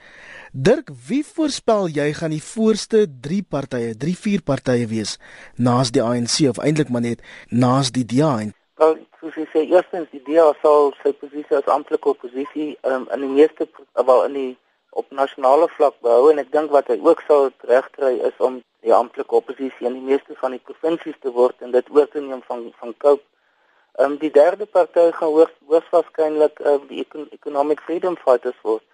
Dirk, 0.53 0.93
wie 1.09 1.23
voorspel 1.25 1.89
jy 1.89 2.11
gaan 2.19 2.37
die 2.37 2.45
voorste 2.45 3.07
3 3.09 3.41
partye, 3.49 3.95
3 3.97 4.17
4 4.27 4.45
partye 4.45 4.91
wees 4.91 5.17
naas 5.57 5.89
die 5.97 6.05
ANC 6.05 6.37
of 6.51 6.61
eintlik 6.61 6.93
maar 6.93 7.07
net 7.07 7.25
naas 7.49 7.95
die 7.97 8.05
DA? 8.05 8.35
Wel, 8.77 8.99
soos 9.23 9.41
jy 9.41 9.47
sê, 9.55 9.65
eerstens 9.73 10.13
die 10.13 10.21
DA 10.29 10.51
sal 10.61 10.93
sy 11.01 11.17
posisie 11.17 11.57
as 11.57 11.73
amptelike 11.79 12.13
oppositie 12.13 12.75
um, 12.85 13.09
in 13.09 13.25
die 13.25 13.33
meeste 13.41 13.71
wel 13.97 14.29
in 14.29 14.37
die 14.37 14.53
op 14.93 15.11
nasionale 15.11 15.69
vlak 15.77 15.95
behou 16.05 16.31
en 16.31 16.39
ek 16.43 16.53
dink 16.53 16.71
wat 16.71 16.89
hy 16.93 16.99
ook 17.01 17.23
sal 17.27 17.51
regkry 17.71 18.15
is 18.29 18.39
om 18.39 18.61
die 18.85 18.95
amptelike 18.95 19.39
oppositie 19.39 19.87
in 19.89 19.97
die 19.99 20.09
meeste 20.11 20.37
van 20.41 20.57
die 20.57 20.65
provinsies 20.71 21.19
te 21.25 21.33
word 21.33 21.63
en 21.65 21.73
dit 21.77 21.93
oor 21.97 22.09
te 22.13 22.21
neem 22.21 22.43
van 22.49 22.67
van 22.81 22.95
Cope. 23.05 23.25
Ehm 23.99 24.13
um, 24.13 24.19
die 24.19 24.33
derde 24.33 24.67
party 24.67 25.11
gaan 25.19 25.33
hoogs 25.37 25.55
hoogs 25.69 25.89
waarskynlik 25.95 26.61
uh, 26.61 26.79
die 26.89 27.01
Econ 27.05 27.29
Economic 27.39 27.81
Freedom 27.87 28.17
Fighters 28.25 28.61
word 28.69 28.85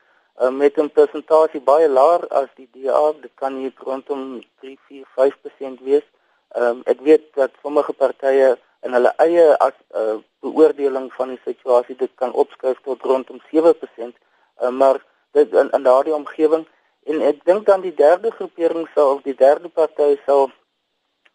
uh, 0.40 0.50
met 0.50 0.78
'n 0.78 0.90
persentasie 1.00 1.60
baie 1.60 1.88
laer 1.88 2.26
as 2.40 2.48
die 2.54 2.68
DA, 2.72 3.12
dit 3.20 3.34
kan 3.34 3.56
hier 3.56 3.72
rondom 3.76 4.42
3, 4.60 4.78
4, 4.88 5.04
5% 5.18 5.84
wees. 5.90 6.06
Ehm 6.54 6.64
um, 6.64 6.82
ek 6.86 7.00
weet 7.00 7.24
dat 7.34 7.50
sommige 7.62 7.92
partye 7.92 8.56
in 8.82 8.92
hulle 8.92 9.12
eie 9.16 9.46
as 9.58 9.76
uh, 9.94 10.18
beoordeling 10.40 11.12
van 11.12 11.28
die 11.34 11.40
situasie 11.44 11.96
dit 11.96 12.10
kan 12.14 12.32
opskuif 12.32 12.78
tot 12.84 13.02
rondom 13.02 13.40
7%, 13.50 14.14
uh, 14.62 14.68
maar 14.70 15.02
dit 15.36 15.52
in, 15.52 15.70
in 15.70 15.82
daardie 15.82 16.14
omgewing. 16.14 16.66
En 17.08 17.20
ek 17.20 17.44
dink 17.44 17.66
dan 17.66 17.80
die 17.80 17.94
derde 17.94 18.30
groepering 18.30 18.88
sal 18.94 19.14
of 19.14 19.22
die 19.22 19.36
derde 19.36 19.68
party 19.68 20.16
sal 20.26 20.48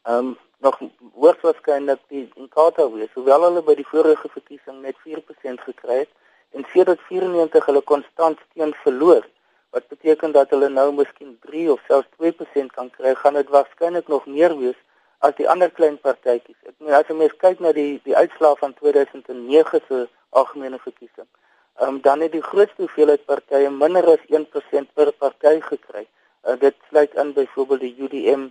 ehm 0.03 0.33
um, 0.33 0.33
nog 0.63 0.79
hoogs 1.13 1.41
waarskynlik 1.41 1.99
die 2.07 2.23
Inkatha 2.39 2.85
wees 2.91 3.11
hoewel 3.17 3.43
hulle 3.45 3.61
by 3.67 3.75
die 3.75 3.87
vorige 3.87 4.29
verkiesing 4.35 4.79
net 4.85 4.99
4% 5.07 5.63
gekry 5.67 5.97
het 6.03 6.11
en 6.55 6.65
sedert 6.71 7.01
94 7.09 7.67
hulle 7.69 7.81
konstant 7.91 8.39
steun 8.47 8.71
verloor 8.83 9.25
wat 9.75 9.87
beteken 9.91 10.35
dat 10.37 10.53
hulle 10.55 10.69
nou 10.69 10.87
miskien 10.99 11.35
3 11.47 11.65
of 11.75 11.83
selfs 11.89 12.09
2% 12.23 12.75
kan 12.77 12.91
kry 12.95 13.13
gaan 13.21 13.39
dit 13.39 13.51
waarskynlik 13.55 14.11
nog 14.15 14.27
meer 14.37 14.55
wees 14.61 14.79
as 15.27 15.35
die 15.39 15.49
ander 15.55 15.71
klein 15.79 15.99
partytjies 16.07 16.59
ek 16.71 16.75
meen 16.79 16.95
as 16.99 17.11
jy 17.11 17.19
mens 17.23 17.35
kyk 17.45 17.63
na 17.65 17.75
die 17.79 17.91
die 18.07 18.15
uitslae 18.15 18.59
van 18.63 18.75
2009 18.79 19.83
se 19.89 20.03
algemene 20.41 20.79
verkiesing 20.87 21.29
um, 21.81 22.01
dan 22.01 22.19
het 22.19 22.31
die 22.31 22.43
grootste 22.43 22.85
hoeveelheid 22.85 23.25
partye 23.25 23.69
minder 23.69 24.05
as 24.13 24.25
1% 24.29 24.93
per 24.93 25.11
party 25.11 25.59
gekry. 25.61 26.07
Uh, 26.43 26.59
dit 26.59 26.75
sluit 26.89 27.13
in 27.13 27.33
byvoorbeeld 27.33 27.79
die 27.79 27.95
UDM, 27.97 28.47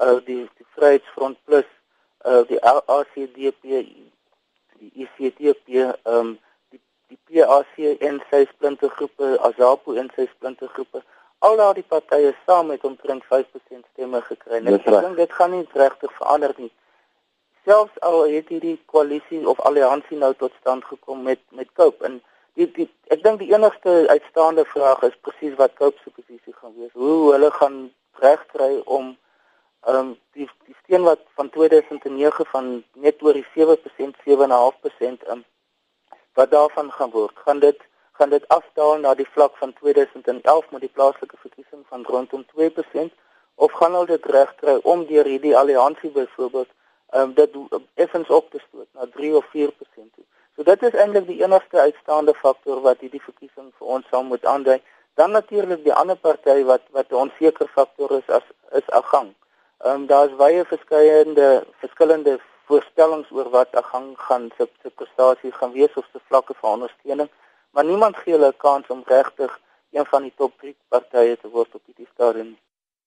uh, 0.00 0.16
die, 0.24 0.42
die 0.56 0.66
Vryheidsfront 0.74 1.38
Plus, 1.44 1.68
uh, 2.26 2.42
die 2.48 2.60
ACDP, 2.62 3.62
die 4.80 4.92
ICTP, 5.06 5.68
e 5.68 5.92
um, 6.04 6.38
die 6.70 6.80
die 7.08 7.18
PAC 7.30 8.00
en 8.02 8.18
sy 8.30 8.46
splintergroepe, 8.50 9.36
AZAPO 9.48 9.94
en 10.00 10.10
sy 10.16 10.26
splintergroepe. 10.32 11.02
Al 11.46 11.58
daardie 11.60 11.84
partye 11.86 12.32
saam 12.46 12.72
het 12.74 12.84
omtrent 12.84 13.24
5% 13.30 13.84
stemme 13.92 14.22
gekry. 14.26 14.62
Ek 14.72 14.88
dink 14.88 15.16
dit 15.20 15.32
gaan 15.38 15.52
nie 15.54 15.66
regtig 15.72 16.12
verander 16.18 16.54
nie. 16.58 16.72
Selfs 17.66 18.00
al 18.08 18.24
het 18.30 18.48
hierdie 18.50 18.76
koalisie 18.90 19.42
of 19.48 19.60
alliansie 19.68 20.18
nou 20.18 20.32
tot 20.40 20.54
stand 20.60 20.86
gekom 20.90 21.22
met 21.26 21.42
met 21.50 21.70
Cope 21.78 22.06
en 22.08 22.20
die, 22.56 22.66
die 22.72 22.88
ek 23.12 23.22
dink 23.24 23.40
die 23.42 23.52
enigste 23.52 23.94
uitstaande 24.08 24.64
vraag 24.72 25.02
is 25.08 25.16
presies 25.26 25.56
wat 25.60 25.76
Cope 25.80 26.00
se 26.02 26.10
posisie 26.10 26.54
gaan 26.56 26.74
wees. 26.76 26.92
Hoe 26.92 27.32
hulle 27.34 27.50
gaan 27.60 27.78
regkry 28.24 28.80
om 28.84 29.14
ehm 29.86 29.98
um, 29.98 30.14
die 30.34 30.48
die 30.66 30.76
steen 30.82 31.04
wat 31.06 31.20
van 31.38 31.50
2009 31.56 32.46
van 32.52 32.70
net 33.06 33.22
oor 33.22 33.36
die 33.36 33.46
7% 33.54 34.16
7.5% 34.24 35.28
um, 35.34 35.44
wat 36.40 36.50
daarvan 36.50 36.90
gaan 36.92 37.12
word. 37.12 37.36
Gaan 37.44 37.60
dit 37.60 37.84
gaan 38.18 38.32
dit 38.32 38.48
afdaal 38.48 38.98
na 39.04 39.12
die 39.14 39.28
vlak 39.34 39.56
van 39.60 39.72
2011 39.80 40.70
met 40.70 40.80
die 40.80 40.92
plaaslike 40.96 41.36
verkiesing 41.36 41.84
van 41.92 42.08
rondom 42.08 42.46
2% 42.56 43.12
of 43.54 43.72
gaan 43.72 43.92
hulle 43.92 44.06
dit 44.16 44.26
regkry 44.38 44.78
om 44.82 45.04
deur 45.06 45.28
hierdie 45.28 45.56
alliansie 45.56 46.10
byvoorbeeld 46.10 46.72
ehm 47.12 47.22
um, 47.22 47.34
dit 47.34 47.60
effens 47.94 48.32
op 48.40 48.50
te 48.50 48.62
stoot 48.68 48.88
na 48.92 49.06
3 49.20 49.36
of 49.36 49.44
4% 49.52 49.70
toe. 50.16 50.26
So 50.56 50.64
dit 50.64 50.82
is 50.88 50.94
eintlik 50.96 51.26
die 51.28 51.42
enigste 51.44 51.80
uitstaande 51.80 52.32
faktor 52.34 52.80
wat 52.80 53.02
hierdie 53.04 53.20
verkiesing 53.20 53.72
vir 53.78 53.88
ons 53.96 54.06
sal 54.08 54.22
moet 54.24 54.44
aandui. 54.48 54.78
Dan 55.20 55.30
natuurlik 55.36 55.82
die 55.84 55.92
ander 55.92 56.16
party 56.16 56.62
wat 56.64 56.84
wat 56.96 57.10
'n 57.12 57.22
onseker 57.24 57.68
faktor 57.74 58.12
is 58.18 58.28
as 58.28 58.46
is 58.72 58.88
Agang. 59.00 59.34
Ehm 59.84 59.94
um, 59.94 60.06
daar's 60.06 60.36
baie 60.36 60.64
verskeiende 60.64 61.66
verskillende 61.80 62.38
voorstellings 62.68 63.30
oor 63.30 63.50
wat 63.50 63.76
Agang 63.76 64.14
gaan 64.16 64.50
se 64.56 64.68
se 64.82 64.90
prestasie 64.90 65.52
gaan 65.52 65.72
wees 65.72 65.94
of 65.94 66.08
se 66.12 66.20
vlakke 66.28 66.54
van 66.60 66.72
ondersteuning, 66.72 67.28
maar 67.70 67.84
niemand 67.84 68.16
gee 68.16 68.32
hulle 68.32 68.48
'n 68.48 68.56
kans 68.56 68.86
om 68.88 69.02
regtig 69.06 69.60
een 69.92 70.06
van 70.06 70.22
die 70.22 70.32
top 70.36 70.52
3 70.60 70.76
partye 70.88 71.36
te 71.36 71.48
word 71.48 71.74
op 71.74 71.82
hierdie 71.86 72.08
stadium. 72.14 72.56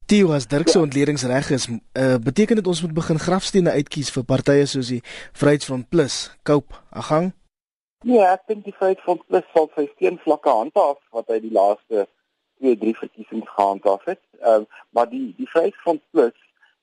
Tio 0.06 0.32
as 0.34 0.48
Dirk 0.48 0.68
se 0.68 0.78
ja. 0.78 0.84
ontledingsreg 0.84 1.50
is, 1.50 1.68
uh, 1.68 2.16
beteken 2.18 2.56
dit 2.56 2.68
ons 2.68 2.82
moet 2.82 2.94
begin 2.94 3.20
grafstene 3.20 3.72
uitkies 3.72 4.10
vir 4.12 4.24
partye 4.24 4.66
soos 4.66 4.88
die 4.88 5.04
Vryheidsfront 5.34 5.90
Plus, 5.90 6.32
Cope, 6.44 6.74
Agang. 6.90 7.39
Ja, 8.08 8.30
ek 8.32 8.46
dink 8.48 8.62
die 8.64 8.72
feit 8.80 9.02
van 9.04 9.18
plus 9.28 9.48
sal 9.52 9.66
sy 9.76 9.84
steenvlakke 9.90 10.52
handhaaf 10.56 11.00
wat 11.16 11.26
hy 11.28 11.42
die 11.44 11.52
laaste 11.52 12.06
2, 12.64 12.78
3 12.84 12.94
verkiesings 12.96 13.50
gehandhaaf 13.58 14.06
het. 14.08 14.22
Ehm 14.40 14.64
um, 14.64 14.68
maar 14.96 15.10
die 15.12 15.34
die 15.36 15.48
feit 15.52 15.76
van 15.84 16.00
plus 16.14 16.38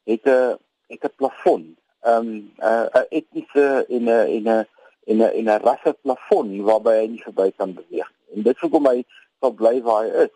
het 0.04 0.28
'n 0.28 0.58
het 0.92 1.06
'n 1.08 1.14
plafon. 1.16 1.64
Ehm 2.04 2.28
um, 2.28 2.52
'n 2.60 3.08
etniese 3.20 3.86
en 3.88 4.04
'n 4.04 4.28
en 4.36 4.44
'n 4.44 4.66
en 5.08 5.16
'n 5.16 5.32
en 5.40 5.48
'n 5.54 5.64
rasse 5.64 5.96
plafon 6.02 6.52
waarby 6.68 6.94
hy 7.00 7.08
nie 7.14 7.24
verby 7.24 7.48
kan 7.56 7.72
beweeg. 7.80 8.12
En 8.34 8.42
dit 8.42 8.60
hoekom 8.60 8.86
hy 8.86 9.04
sal 9.40 9.56
bly 9.56 9.82
waar 9.88 10.04
hy 10.04 10.28
is. 10.28 10.34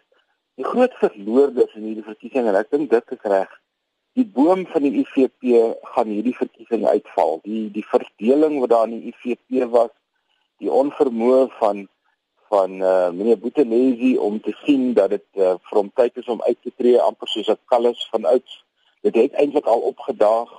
Die 0.57 0.65
groot 0.65 0.95
verloorders 1.05 1.75
in 1.75 1.89
hierdie 1.93 2.09
verkiesing 2.09 2.49
en 2.49 2.57
ek 2.57 2.71
dink 2.71 2.91
dit 2.91 3.13
is 3.13 3.23
reg. 3.23 3.53
Die 4.17 4.27
boom 4.27 4.67
van 4.67 4.83
die 4.83 5.05
IFP 5.05 5.43
gaan 5.93 6.09
hierdie 6.09 6.37
verkiesing 6.37 6.87
uitval. 6.87 7.41
Die 7.45 7.71
die 7.71 7.85
verdeling 7.85 8.61
wat 8.61 8.71
daar 8.71 8.89
in 8.89 9.01
die 9.01 9.13
IFP 9.13 9.69
was 9.69 9.93
die 10.61 10.71
onvermoë 10.71 11.49
van 11.59 11.89
van 12.51 12.73
eh 12.83 12.87
uh, 12.87 13.11
meneer 13.15 13.39
Boetenesi 13.39 14.17
om 14.19 14.41
te 14.41 14.53
sien 14.65 14.93
dat 14.95 15.11
dit 15.11 15.27
eh 15.33 15.43
uh, 15.43 15.55
vir 15.69 15.79
hom 15.79 15.91
tyd 15.95 16.17
is 16.17 16.29
om 16.35 16.43
uit 16.43 16.59
te 16.63 16.73
tree 16.77 17.01
amper 17.01 17.29
soos 17.29 17.51
'n 17.51 17.59
kalles 17.73 18.09
van 18.11 18.25
ouds. 18.25 18.65
Dit 19.03 19.15
het 19.15 19.33
eintlik 19.33 19.67
al 19.67 19.81
opgedaag. 19.93 20.51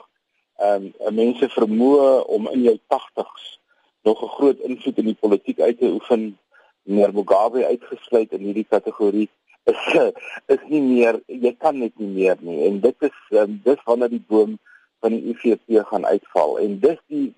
Ehm 0.58 0.92
um, 1.08 1.16
mense 1.16 1.50
vermoë 1.50 2.24
om 2.36 2.48
in 2.48 2.62
jou 2.62 2.78
80's 2.96 3.60
nog 4.04 4.24
'n 4.24 4.36
groot 4.38 4.60
invloed 4.60 4.98
in 4.98 5.06
die 5.06 5.22
politiek 5.26 5.60
uit 5.60 5.78
te 5.80 5.92
oefen. 5.98 6.38
Meneer 6.84 7.14
Mugabe 7.14 7.66
uitgesluit 7.66 8.32
in 8.32 8.44
hierdie 8.48 8.70
kategorie 8.70 9.30
is 9.64 9.82
is 10.56 10.64
nie 10.68 10.82
meer 10.82 11.22
jy 11.28 11.54
kan 11.60 11.78
net 11.78 11.98
nie 12.00 12.08
meer 12.08 12.38
nie 12.40 12.66
en 12.68 12.80
dit 12.80 12.96
is 13.10 13.18
um, 13.30 13.60
dis 13.64 13.84
wanneer 13.86 14.10
die 14.10 14.26
boom 14.28 14.58
van 15.02 15.14
die 15.16 15.34
IFP 15.34 15.86
gaan 15.90 16.06
uitval 16.06 16.58
en 16.60 16.80
dis 16.80 17.00
die 17.08 17.34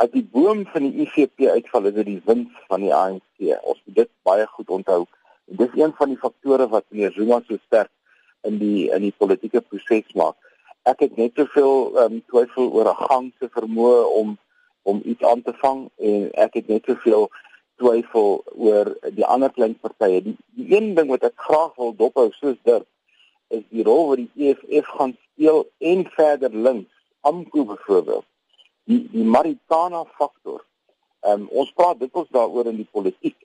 as 0.00 0.08
die 0.14 0.24
boom 0.24 0.62
van 0.72 0.86
die 0.86 1.04
IFP 1.04 1.44
uitval 1.52 1.90
is 1.90 1.96
dit 1.98 2.06
die 2.08 2.20
wind 2.24 2.52
van 2.70 2.84
die 2.84 2.92
ANC. 2.96 3.40
Ons 3.68 3.80
moet 3.84 3.96
dit 3.98 4.10
baie 4.24 4.46
goed 4.54 4.70
onthou. 4.78 5.02
En 5.50 5.58
dis 5.60 5.74
een 5.76 5.92
van 5.98 6.14
die 6.14 6.20
faktore 6.22 6.68
wat 6.72 6.86
meneer 6.88 7.12
Zuma 7.12 7.40
so 7.44 7.58
sterk 7.66 7.90
in 8.48 8.56
die 8.62 8.88
in 8.88 9.04
die 9.04 9.12
politieke 9.16 9.60
proses 9.60 10.14
maak. 10.16 10.38
Ek 10.88 11.04
het 11.04 11.18
net 11.20 11.36
soveel 11.36 11.74
ehm 11.90 12.16
um, 12.16 12.22
twyfel 12.32 12.70
oor 12.72 12.88
'n 12.88 13.02
gang 13.10 13.26
se 13.38 13.50
vermoë 13.58 14.00
om 14.22 14.38
om 14.88 15.02
iets 15.04 15.24
aan 15.32 15.42
te 15.42 15.52
vang 15.60 15.90
en 15.98 16.30
ek 16.46 16.56
het 16.60 16.72
net 16.72 16.88
soveel 16.88 17.28
twyfel 17.76 18.40
oor 18.56 18.94
die 19.12 19.26
ander 19.26 19.52
klein 19.52 19.76
partye. 19.84 20.22
Die, 20.24 20.36
die 20.56 20.76
een 20.76 20.94
ding 20.94 21.12
wat 21.12 21.28
ek 21.28 21.36
graag 21.36 21.76
wil 21.76 21.92
dophou 21.96 22.30
soos 22.40 22.56
dit 22.62 22.88
is 23.48 23.64
die 23.68 23.84
rol 23.84 24.08
wat 24.08 24.24
die 24.24 24.48
EFF 24.48 24.88
gaan 24.96 25.16
speel 25.20 25.66
en 25.78 26.08
verder 26.16 26.52
links, 26.54 26.94
AMKU 27.20 27.64
byvoorbeeld 27.64 28.29
die 28.90 29.02
die 29.12 29.28
Marikana 29.36 30.04
faktor. 30.18 30.64
Ehm 31.20 31.46
um, 31.46 31.48
ons 31.62 31.72
praat 31.78 32.00
dikwels 32.00 32.28
daaroor 32.36 32.70
in 32.72 32.80
die 32.80 32.90
politiek, 32.98 33.36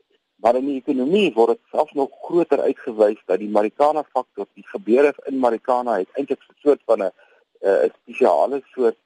maar 0.41 0.57
in 0.59 0.67
die 0.69 0.79
ekonomie 0.81 1.29
word 1.35 1.55
dit 1.55 1.73
selfs 1.73 1.95
nog 1.99 2.11
groter 2.27 2.63
uitgewys 2.67 3.21
dat 3.29 3.39
die 3.43 3.51
Marikana 3.57 4.03
faktor, 4.15 4.47
die 4.59 4.67
gebeure 4.73 5.13
in 5.31 5.41
Marikana 5.45 5.99
het 6.01 6.19
eintlik 6.19 6.41
'n 6.41 6.61
soort 6.63 6.81
van 6.85 7.03
'n 7.03 7.11
'n 7.61 7.91
spesiale 8.01 8.61
soort 8.73 8.99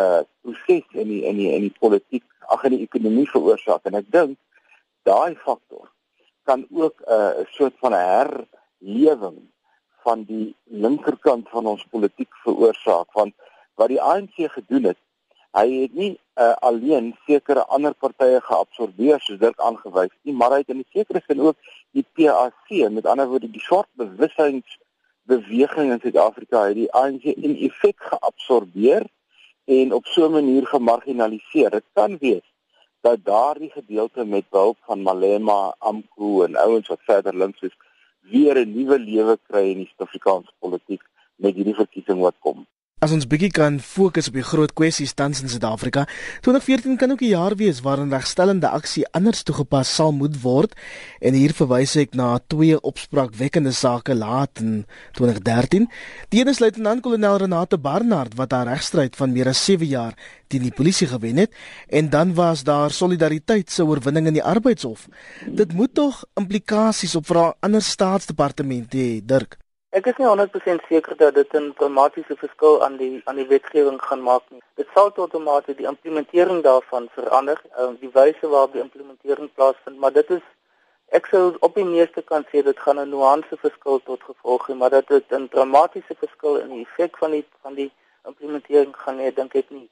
uh 0.00 0.20
proses 0.42 0.86
in 1.02 1.08
die 1.08 1.22
in 1.30 1.36
die 1.36 1.50
in 1.52 1.64
die 1.68 1.76
politiek, 1.78 2.24
ag 2.48 2.64
in 2.64 2.76
die 2.76 2.86
ekonomie 2.88 3.28
veroorsaak 3.28 3.84
en 3.84 3.94
ek 4.00 4.10
dink 4.10 4.38
daai 5.08 5.34
faktor 5.44 5.90
kan 6.48 6.66
ook 6.70 6.96
'n 7.00 7.12
uh, 7.12 7.46
soort 7.56 7.76
van 7.82 7.92
'n 7.92 8.06
herlewing 8.12 9.38
van 10.04 10.24
die 10.24 10.56
linkerkant 10.64 11.48
van 11.48 11.66
ons 11.66 11.86
politiek 11.90 12.32
veroorsaak 12.44 13.12
want 13.12 13.34
wat 13.74 13.88
die 13.88 14.02
ANC 14.02 14.34
gedoen 14.56 14.84
het 14.90 14.98
Hy 15.52 15.68
het 15.82 15.94
nie 15.94 16.12
uh, 16.40 16.52
alleen 16.64 17.10
sekere 17.26 17.64
ander 17.76 17.92
partye 17.94 18.40
geabsorbeer 18.40 19.20
soos 19.20 19.40
dit 19.40 19.58
aangewys 19.60 20.12
nie, 20.22 20.32
maar 20.32 20.54
hy 20.54 20.62
het 20.62 20.70
in 20.72 20.78
'n 20.80 20.92
sekere 20.92 21.20
sin 21.26 21.40
ook 21.40 21.58
die 21.92 22.06
PAC, 22.16 22.70
met 22.90 23.06
ander 23.06 23.28
woorde 23.28 23.50
die 23.50 23.60
swart 23.60 23.88
bewussynsbeweging 24.00 25.92
in 25.92 26.00
Suid-Afrika, 26.00 26.64
hy 26.64 26.74
die 26.74 26.88
ANC 26.92 27.28
in 27.34 27.58
effek 27.68 28.00
geabsorbeer 28.14 29.04
en 29.64 29.92
op 29.92 30.06
so 30.06 30.24
'n 30.26 30.32
manier 30.32 30.66
gemarginaliseer. 30.66 31.70
Dit 31.70 31.84
kan 31.92 32.16
wees 32.18 32.48
dat 33.00 33.24
daardie 33.24 33.70
gedeelte 33.70 34.24
met 34.24 34.48
behulp 34.48 34.78
van 34.88 35.02
Malema, 35.02 35.74
Amko 35.78 36.44
en 36.44 36.56
ouens 36.56 36.88
wat 36.88 37.00
verder 37.04 37.36
links 37.36 37.60
is, 37.60 37.76
weer 38.20 38.56
'n 38.56 38.72
nuwe 38.72 38.98
lewe 38.98 39.38
kry 39.48 39.70
in 39.70 39.84
die 39.84 39.90
Suid-Afrikaanse 39.90 40.52
politiek 40.58 41.02
met 41.36 41.54
hierdie 41.54 41.74
verkiesing 41.74 42.20
wat 42.20 42.38
kom. 42.38 42.66
As 43.02 43.10
ons 43.10 43.24
bietjie 43.26 43.48
kan 43.50 43.80
fokus 43.82 44.28
op 44.30 44.36
die 44.38 44.44
groot 44.46 44.70
kwessies 44.78 45.10
tans 45.18 45.40
in 45.42 45.50
Suid-Afrika, 45.50 46.04
2014 46.46 47.00
kan 47.00 47.10
ook 47.10 47.22
'n 47.22 47.34
jaar 47.34 47.54
wees 47.58 47.80
waarin 47.82 48.14
regstellende 48.14 48.68
aksie 48.68 49.02
anders 49.10 49.42
toegepas 49.42 49.94
sal 49.94 50.12
moet 50.12 50.36
word 50.42 50.76
en 51.20 51.34
hier 51.34 51.50
verwys 51.50 51.96
ek 51.96 52.14
na 52.14 52.38
twee 52.46 52.78
opspraakwekkende 52.80 53.72
sake 53.72 54.14
laat 54.14 54.60
in 54.60 54.86
2013. 55.18 55.88
Die 56.28 56.40
een 56.40 56.48
is 56.48 56.60
luitenant-kolonel 56.60 57.36
Renate 57.36 57.78
Barnard 57.78 58.36
wat 58.36 58.52
haar 58.52 58.66
regstryd 58.66 59.16
van 59.16 59.32
meer 59.32 59.48
as 59.48 59.64
7 59.64 59.86
jaar 59.86 60.14
teen 60.46 60.62
die 60.62 60.70
polisie 60.70 61.08
gewen 61.08 61.36
het 61.36 61.50
en 61.88 62.08
dan 62.08 62.34
was 62.34 62.62
daar 62.62 62.90
solidariteit 62.90 63.70
se 63.70 63.84
oorwinning 63.84 64.26
in 64.26 64.34
die 64.34 64.44
arbeidshof. 64.44 65.08
Dit 65.50 65.72
moet 65.72 65.94
tog 65.94 66.24
implikasies 66.34 67.16
op 67.16 67.26
vir 67.26 67.54
ander 67.60 67.82
staatsdepartemente 67.82 68.96
hê, 68.96 69.20
Dirk. 69.26 69.58
Ek 69.92 70.06
is 70.08 70.16
nie 70.16 70.24
100% 70.24 70.86
seker 70.88 71.16
dat 71.20 71.34
dit 71.34 71.54
'n 71.58 71.72
dramatiese 71.78 72.34
verskil 72.42 72.82
aan 72.84 72.94
die 72.96 73.20
aan 73.28 73.36
die 73.36 73.46
wetgewing 73.46 73.98
gaan 74.02 74.22
maak 74.28 74.44
nie. 74.50 74.62
Dit 74.80 74.88
sal 74.94 75.10
tot 75.12 75.18
outomaties 75.18 75.76
die 75.76 75.86
implementering 75.86 76.62
daarvan 76.62 77.08
verander, 77.16 77.58
uh, 77.78 77.90
die 78.00 78.08
wyse 78.14 78.48
waarop 78.48 78.72
die 78.72 78.80
implementering 78.80 79.50
plaasvind, 79.54 79.98
maar 79.98 80.12
dit 80.12 80.30
is 80.30 80.40
ek 81.18 81.26
sou 81.26 81.42
op 81.60 81.74
die 81.74 81.84
meeste 81.84 82.22
kan 82.22 82.46
sê 82.52 82.62
dit 82.64 82.78
gaan 82.84 83.00
'n 83.00 83.10
nuance 83.10 83.56
verskil 83.64 84.00
tot 84.04 84.22
gevolg 84.28 84.66
hê, 84.68 84.74
maar 84.74 84.90
dat 84.90 85.08
dit 85.08 85.32
'n 85.32 85.48
dramatiese 85.48 86.14
verskil 86.22 86.56
in 86.56 86.68
die 86.68 86.86
effek 86.86 87.18
van 87.18 87.30
die 87.30 87.44
van 87.62 87.74
die 87.74 87.90
implementering 88.24 88.96
gaan 88.96 89.18
hê, 89.18 89.34
dink 89.34 89.54
ek 89.54 89.70
nie. 89.70 89.88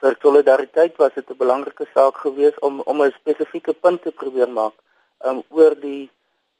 Vir 0.00 0.16
solidariteit 0.22 0.96
was 0.96 1.12
dit 1.14 1.30
'n 1.30 1.36
belangrike 1.36 1.86
saak 1.94 2.16
geweest 2.16 2.58
om 2.60 2.80
om 2.80 3.02
'n 3.02 3.12
spesifieke 3.20 3.74
punt 3.74 4.02
te 4.02 4.12
probeer 4.12 4.48
maak 4.48 4.74
um, 5.24 5.42
oor 5.50 5.74
die 5.80 6.10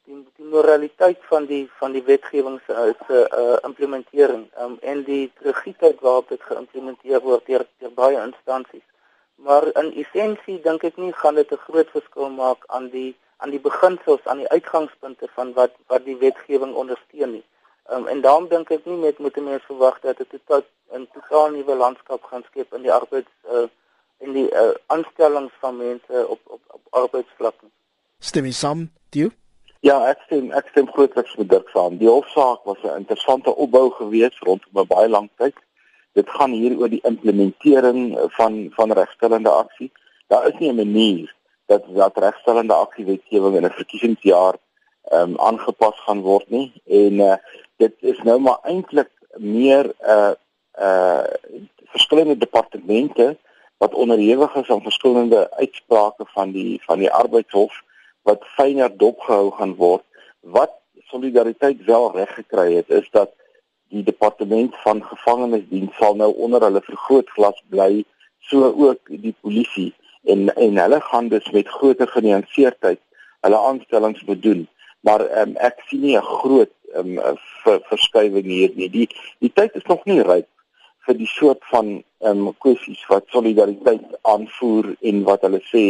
die 0.05 0.19
die 0.37 0.45
moraliteit 0.45 1.19
van 1.29 1.45
die 1.45 1.63
van 1.79 1.91
die 1.95 2.03
wetgewing 2.03 2.59
se 2.65 2.93
se 3.07 3.19
uh, 3.41 3.57
implementering 3.67 4.47
um, 4.63 4.77
en 4.81 5.03
die 5.03 5.31
rigiditeit 5.47 5.99
waarop 6.01 6.29
dit 6.29 6.41
geïmplementeer 6.41 7.21
word 7.21 7.45
deur 7.45 7.65
deur 7.79 7.93
baie 7.99 8.21
instansies. 8.23 8.85
Maar 9.35 9.67
in 9.81 9.91
essensie 10.03 10.59
dink 10.61 10.83
ek 10.83 10.97
nie 10.97 11.13
gaan 11.23 11.35
dit 11.35 11.51
'n 11.51 11.65
groot 11.67 11.89
verskil 11.97 12.29
maak 12.29 12.63
aan 12.67 12.89
die 12.89 13.15
aan 13.37 13.49
die 13.49 13.59
beginsels, 13.59 14.25
aan 14.25 14.37
die 14.37 14.49
uitgangspunte 14.49 15.27
van 15.35 15.53
wat 15.53 15.73
wat 15.87 16.05
die 16.05 16.17
wetgewing 16.17 16.73
ondersteun 16.75 17.31
nie. 17.31 17.45
Um, 17.91 18.07
en 18.07 18.21
daarom 18.21 18.47
dink 18.47 18.69
ek 18.71 18.85
nie 18.85 18.97
met 18.97 19.17
moet 19.17 19.35
mense 19.35 19.65
verwag 19.65 19.99
dat 19.99 20.17
dit 20.17 20.39
tot 20.45 20.65
'n 20.93 21.07
totaal 21.13 21.49
nuwe 21.49 21.75
landskap 21.75 22.23
gaan 22.23 22.43
skep 22.49 22.73
in 22.73 22.81
die 22.81 22.93
arbeids 22.93 23.33
uh, 23.51 23.67
in 24.17 24.33
die 24.33 24.49
uh, 24.53 24.73
aanstellings 24.87 25.53
van 25.59 25.77
mense 25.77 26.27
op 26.27 26.39
op 26.45 26.61
op 26.67 26.81
arbeidsvlak. 26.89 27.55
Stem 28.19 28.45
jy 28.45 28.51
saam, 28.53 28.89
Dio? 29.09 29.40
Ja, 29.81 29.95
ek 30.05 30.19
stem 30.27 30.51
ek 30.53 30.67
stem 30.69 30.85
grootliks 30.93 31.33
met 31.39 31.47
Dirk 31.49 31.69
saam. 31.73 31.95
Die 31.97 32.09
hofsaak 32.09 32.67
was 32.69 32.81
'n 32.83 32.99
interessante 33.01 33.55
opbou 33.63 33.89
geweest 33.89 34.39
rondom 34.45 34.77
'n 34.81 34.87
baie 34.87 35.09
lang 35.09 35.29
tyd. 35.37 35.55
Dit 36.13 36.29
gaan 36.29 36.51
hier 36.51 36.77
oor 36.77 36.89
die 36.89 37.01
implementering 37.03 38.13
van 38.37 38.69
van 38.77 38.91
regstellende 38.91 39.49
aksie. 39.49 39.91
Daar 40.27 40.47
is 40.47 40.59
nie 40.59 40.69
'n 40.69 40.75
manier 40.75 41.33
dat 41.65 41.83
dat 41.95 42.17
regstellende 42.17 42.73
aksie 42.73 43.05
wetgewing 43.05 43.55
in 43.55 43.65
'n 43.65 43.79
verkiesingsjaar 43.79 44.55
ehm 45.11 45.29
um, 45.29 45.39
aangepas 45.39 45.97
gaan 46.05 46.21
word 46.21 46.49
nie 46.49 46.71
en 46.85 47.13
uh, 47.13 47.35
dit 47.77 47.93
is 47.99 48.19
nou 48.23 48.39
maar 48.39 48.59
eintlik 48.63 49.11
meer 49.37 49.85
'n 49.85 50.09
uh, 50.15 50.33
uh 50.79 51.25
verskillende 51.93 52.37
departemente 52.37 53.37
wat 53.77 53.93
onderhewig 53.93 54.55
is 54.55 54.69
aan 54.69 54.81
verskillende 54.81 55.51
uitsprake 55.51 56.25
van 56.25 56.51
die 56.51 56.81
van 56.85 56.99
die 56.99 57.11
arbeidshof 57.11 57.81
wat 58.27 58.45
fyner 58.55 58.91
dopgehou 58.97 59.51
gaan 59.57 59.75
word. 59.75 60.03
Wat 60.41 60.73
solidariteit 61.11 61.83
wel 61.85 62.11
reg 62.15 62.33
gekry 62.33 62.73
het 62.73 62.89
is 62.89 63.09
dat 63.11 63.33
die 63.91 64.03
departement 64.03 64.75
van 64.83 65.03
gevangenisdiens 65.03 65.95
sal 65.99 66.15
nou 66.15 66.31
onder 66.35 66.63
hulle 66.63 66.81
vergrootglas 66.85 67.63
bly, 67.69 68.03
so 68.39 68.71
ook 68.71 69.11
die 69.25 69.35
polisie 69.41 69.91
en 70.23 70.53
en 70.55 70.77
hulle 70.77 71.01
gaan 71.01 71.27
dus 71.27 71.49
met 71.51 71.67
groter 71.67 72.07
genuanceerdheid 72.07 72.99
hulle 73.41 73.57
aanstellings 73.57 74.23
bedoel. 74.23 74.65
Maar 75.01 75.25
um, 75.41 75.55
ek 75.57 75.81
sien 75.89 76.01
nie 76.05 76.17
'n 76.17 76.31
groot 76.39 76.71
um, 76.95 77.19
ver, 77.63 77.81
verskywing 77.89 78.45
hier 78.45 78.71
nie. 78.75 78.89
Die 78.89 79.07
die 79.39 79.51
tyd 79.53 79.75
is 79.75 79.87
nog 79.89 80.05
nie 80.05 80.21
ryp 80.21 80.47
vir 81.05 81.17
die 81.17 81.27
soort 81.27 81.63
van 81.73 82.03
um, 82.19 82.51
kwessies 82.61 83.01
wat 83.09 83.25
solidariteit 83.33 84.05
aanvoer 84.21 84.93
en 85.01 85.23
wat 85.23 85.41
hulle 85.41 85.61
sê 85.71 85.85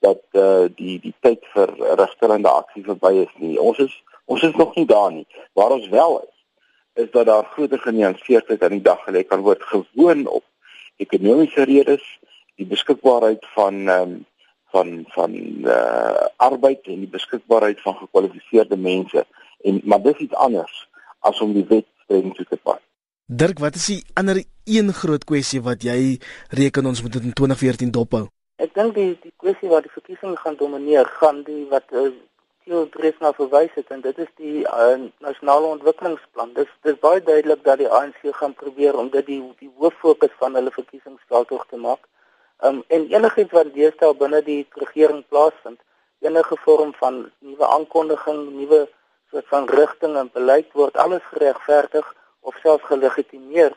dat 0.00 0.22
uh, 0.32 0.68
die 0.76 0.98
die 1.00 1.14
tyd 1.20 1.44
vir 1.54 1.72
regstellende 2.00 2.48
aksie 2.48 2.84
verby 2.84 3.12
is 3.24 3.32
nie. 3.36 3.58
Ons 3.60 3.78
is 3.84 3.94
ons 4.30 4.42
is 4.46 4.56
nog 4.56 4.74
nie 4.78 4.86
daar 4.86 5.12
nie. 5.12 5.26
Waar 5.58 5.74
ons 5.76 5.88
wel 5.88 6.20
is, 6.22 6.34
is 7.04 7.10
dat 7.10 7.26
daar 7.26 7.44
groter 7.54 7.78
genuanceerdheid 7.78 8.62
aan 8.62 8.78
die 8.78 8.86
dag 8.86 9.02
gelê 9.06 9.24
kan 9.26 9.44
word 9.46 9.62
gewoon 9.72 10.26
op 10.26 10.44
ekonomiese 10.96 11.64
redes, 11.68 12.04
die 12.56 12.66
beskikbaarheid 12.66 13.46
van 13.54 13.86
ehm 13.88 14.02
um, 14.02 14.18
van 14.70 15.04
van 15.10 15.32
uh, 15.66 16.26
arbeid 16.36 16.86
en 16.86 17.00
die 17.02 17.10
beskikbaarheid 17.10 17.80
van 17.82 17.96
gekwalifiseerde 17.96 18.76
mense 18.76 19.24
en 19.66 19.80
maar 19.84 20.02
dis 20.02 20.16
iets 20.26 20.34
anders 20.34 20.88
as 21.26 21.40
om 21.40 21.52
die 21.52 21.66
wet 21.68 21.86
streng 22.04 22.34
te 22.36 22.58
pas. 22.62 22.78
Dirk, 23.26 23.58
wat 23.58 23.74
is 23.74 23.86
die 23.86 24.04
ander 24.14 24.42
een 24.64 24.92
groot 24.92 25.24
kwessie 25.24 25.60
wat 25.62 25.82
jy 25.82 26.18
reken 26.54 26.86
ons 26.86 27.02
moet 27.02 27.18
in 27.20 27.32
2014 27.32 27.90
dophou? 27.94 28.28
Ek 28.60 28.74
dink 28.76 28.92
die 28.92 29.12
die 29.22 29.32
kwessie 29.40 29.68
waar 29.72 29.80
die 29.80 29.92
verkiesing 29.94 30.34
gaan 30.38 30.56
domineer, 30.60 31.08
gaan 31.20 31.38
die 31.46 31.62
wat 31.70 31.94
uh, 31.96 32.10
Theo 32.64 32.82
Dresna 32.92 33.30
verwys 33.32 33.72
het 33.78 33.88
en 33.94 34.02
dit 34.04 34.18
is 34.20 34.28
die 34.36 34.64
uh, 34.68 34.98
nasionale 35.24 35.70
ontwikkelingsplan. 35.76 36.52
Dis 36.58 36.68
dis 36.84 36.98
baie 37.00 37.22
duidelik 37.24 37.62
dat 37.64 37.80
die 37.80 37.88
ANC 37.88 38.20
gaan 38.40 38.52
probeer 38.58 38.98
om 39.00 39.08
dit 39.14 39.26
die 39.30 39.40
die 39.62 39.70
hoof 39.80 39.96
fokus 40.02 40.34
van 40.42 40.58
hulle 40.60 40.74
verkiesingsveldtog 40.76 41.64
te 41.70 41.80
maak. 41.86 42.04
Um 42.68 42.82
en 42.96 43.08
enigiets 43.14 43.56
wat 43.56 43.72
deesdae 43.78 44.12
binne 44.22 44.42
die 44.44 44.60
regering 44.82 45.24
plaasvind, 45.32 45.80
enige 46.20 46.60
vorm 46.66 46.92
van 47.00 47.22
nuwe 47.38 47.74
aankondiging, 47.78 48.42
nuwe 48.58 48.82
soort 49.32 49.48
van 49.54 49.72
rigting 49.80 50.20
en 50.20 50.28
beleid 50.36 50.68
word 50.76 51.00
alles 51.00 51.24
geregverdig 51.32 52.12
of 52.44 52.60
selfs 52.60 52.92
gelegitimeer 52.92 53.72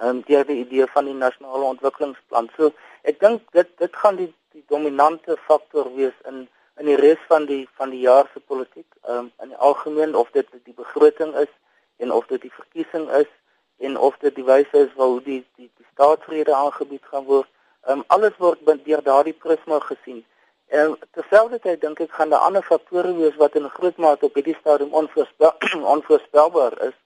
um, 0.00 0.22
deur 0.26 0.44
die 0.46 0.58
idee 0.64 0.86
van 0.86 1.04
die 1.04 1.14
nasionale 1.14 1.64
ontwikkelingsplan. 1.64 2.50
So 2.56 2.72
ek 3.02 3.20
dink 3.20 3.42
dit 3.56 3.70
dit 3.78 3.96
gaan 4.02 4.16
die 4.20 4.30
die 4.54 4.64
dominante 4.68 5.36
faktor 5.46 5.90
wees 5.96 6.16
in 6.30 6.46
in 6.78 6.86
die 6.86 6.96
res 6.96 7.20
van 7.26 7.46
die 7.46 7.66
van 7.78 7.90
die 7.90 8.00
jaar 8.06 8.30
se 8.32 8.40
politiek. 8.40 8.86
Ehm 9.02 9.18
um, 9.18 9.32
in 9.42 9.54
die 9.54 9.60
algemeen 9.70 10.14
of 10.14 10.30
dit 10.30 10.46
die 10.64 10.74
begroting 10.74 11.34
is 11.34 11.52
en 11.96 12.12
of 12.12 12.26
dit 12.26 12.42
die 12.42 12.54
verkiesing 12.54 13.10
is 13.10 13.30
en 13.78 13.98
of 13.98 14.16
dit 14.18 14.34
die 14.34 14.44
wyse 14.44 14.84
is 14.86 14.94
waar 14.96 15.20
die 15.24 15.44
die 15.56 15.70
die 15.70 15.86
staatsrede 15.92 16.54
aangebied 16.54 17.04
gaan 17.10 17.24
word. 17.24 17.50
Ehm 17.86 17.98
um, 17.98 18.04
alles 18.06 18.36
word 18.38 18.84
deur 18.84 19.02
daardie 19.02 19.38
prisma 19.44 19.78
gesien. 19.90 20.24
En 20.68 20.98
terselfdertyd 21.16 21.80
dink 21.80 22.00
ek 22.00 22.12
gaan 22.12 22.30
daar 22.30 22.44
ander 22.46 22.62
faktore 22.62 23.14
wees 23.16 23.36
wat 23.40 23.54
in 23.56 23.68
groot 23.72 23.96
mate 23.96 24.26
op 24.26 24.34
hierdie 24.34 24.56
stadium 24.60 24.92
onvoorspel, 24.92 25.54
onvoorspelbaar 25.94 26.76
is 26.90 26.96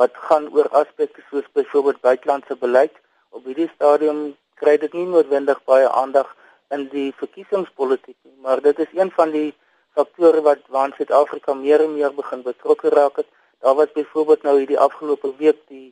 wat 0.00 0.20
gaan 0.28 0.46
oor 0.56 0.68
aspekte 0.82 1.22
soos 1.30 1.48
byvoorbeeld 1.52 2.00
buitelandse 2.00 2.56
beleid. 2.56 2.94
Op 3.36 3.44
hierdie 3.44 3.70
stadium 3.74 4.20
kry 4.60 4.76
dit 4.84 4.92
nie 4.96 5.06
noodwendig 5.08 5.60
baie 5.68 5.88
aandag 6.02 6.30
in 6.76 6.86
die 6.94 7.10
verkiesingspolitiek 7.22 8.16
nie, 8.22 8.36
maar 8.44 8.62
dit 8.64 8.78
is 8.84 8.92
een 8.96 9.10
van 9.16 9.34
die 9.34 9.50
faktore 9.98 10.40
wat 10.46 10.62
waan 10.76 10.94
Suid-Afrika 10.96 11.54
meer 11.54 11.84
en 11.84 11.96
meer 11.98 12.14
begin 12.16 12.44
betrokke 12.46 12.92
raak 12.94 13.20
het. 13.20 13.28
Daar 13.60 13.76
was 13.80 13.92
byvoorbeeld 13.92 14.46
nou 14.48 14.56
hierdie 14.58 14.78
afgelope 14.88 15.34
week 15.42 15.60
die 15.68 15.88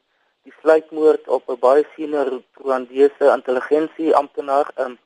die 0.47 0.55
sluitmoord 0.61 1.29
op 1.29 1.51
'n 1.53 1.61
baie 1.61 1.85
senior 1.95 2.29
Rwandese 2.65 3.27
intelligensie 3.37 4.15
amptenaar 4.21 4.71
in 4.85 4.99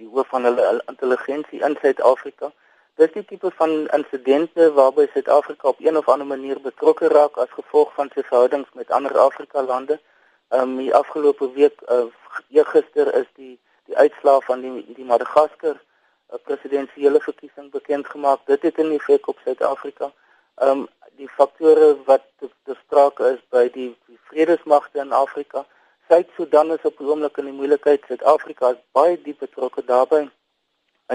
die 0.00 0.08
hoof 0.12 0.28
van 0.28 0.44
hulle 0.44 0.82
intelligensie 0.92 1.62
in 1.68 1.76
Suid-Afrika. 1.80 2.52
Dis 2.96 3.12
die 3.12 3.24
tipe 3.24 3.50
van 3.58 3.72
insidente 3.96 4.72
waarby 4.72 5.06
Suid-Afrika 5.12 5.68
op 5.68 5.80
een 5.84 5.96
of 5.96 6.08
ander 6.08 6.26
manier 6.26 6.60
betrokke 6.60 7.08
raak 7.08 7.36
as 7.36 7.52
gevolg 7.52 7.92
van 7.94 8.10
sy 8.14 8.22
verhoudings 8.22 8.72
met 8.72 8.90
ander 8.90 9.18
Afrika 9.18 9.62
lande. 9.62 10.00
Ehm 10.48 10.62
um, 10.62 10.76
die 10.76 10.94
afgelope 10.94 11.50
week 11.52 11.82
uh, 11.88 12.04
eergister 12.48 13.14
is 13.20 13.28
die 13.34 13.58
die 13.84 13.96
uitslae 13.96 14.40
van 14.48 14.60
die 14.60 14.94
die 14.96 15.04
Madagaskar 15.04 15.76
uh, 15.76 16.40
presidentsiële 16.48 17.20
verkiesing 17.20 17.70
bekend 17.70 18.08
gemaak. 18.08 18.46
Dit 18.46 18.62
het 18.62 18.78
'n 18.78 18.96
effek 18.98 19.28
op 19.28 19.38
Suid-Afrika. 19.44 20.12
Ehm 20.54 20.70
um, 20.70 20.86
die 21.16 21.28
faktore 21.28 21.96
wat 22.04 22.24
te, 22.38 22.50
te 22.64 22.74
sprake 22.84 23.32
is 23.36 23.42
by 23.48 23.68
die, 23.72 23.96
die 24.06 24.18
vredesmagte 24.28 24.98
in 24.98 25.12
Afrika 25.12 25.66
Suid-Sudan 26.08 26.70
is 26.70 26.84
op 26.86 26.98
die 26.98 27.06
oomblik 27.06 27.38
in 27.40 27.48
die 27.48 27.54
moeilikheid. 27.54 28.04
Suid-Afrika 28.06 28.68
is 28.76 28.82
baie 28.94 29.16
diep 29.22 29.40
betrokke 29.42 29.82
daarbey 29.84 30.28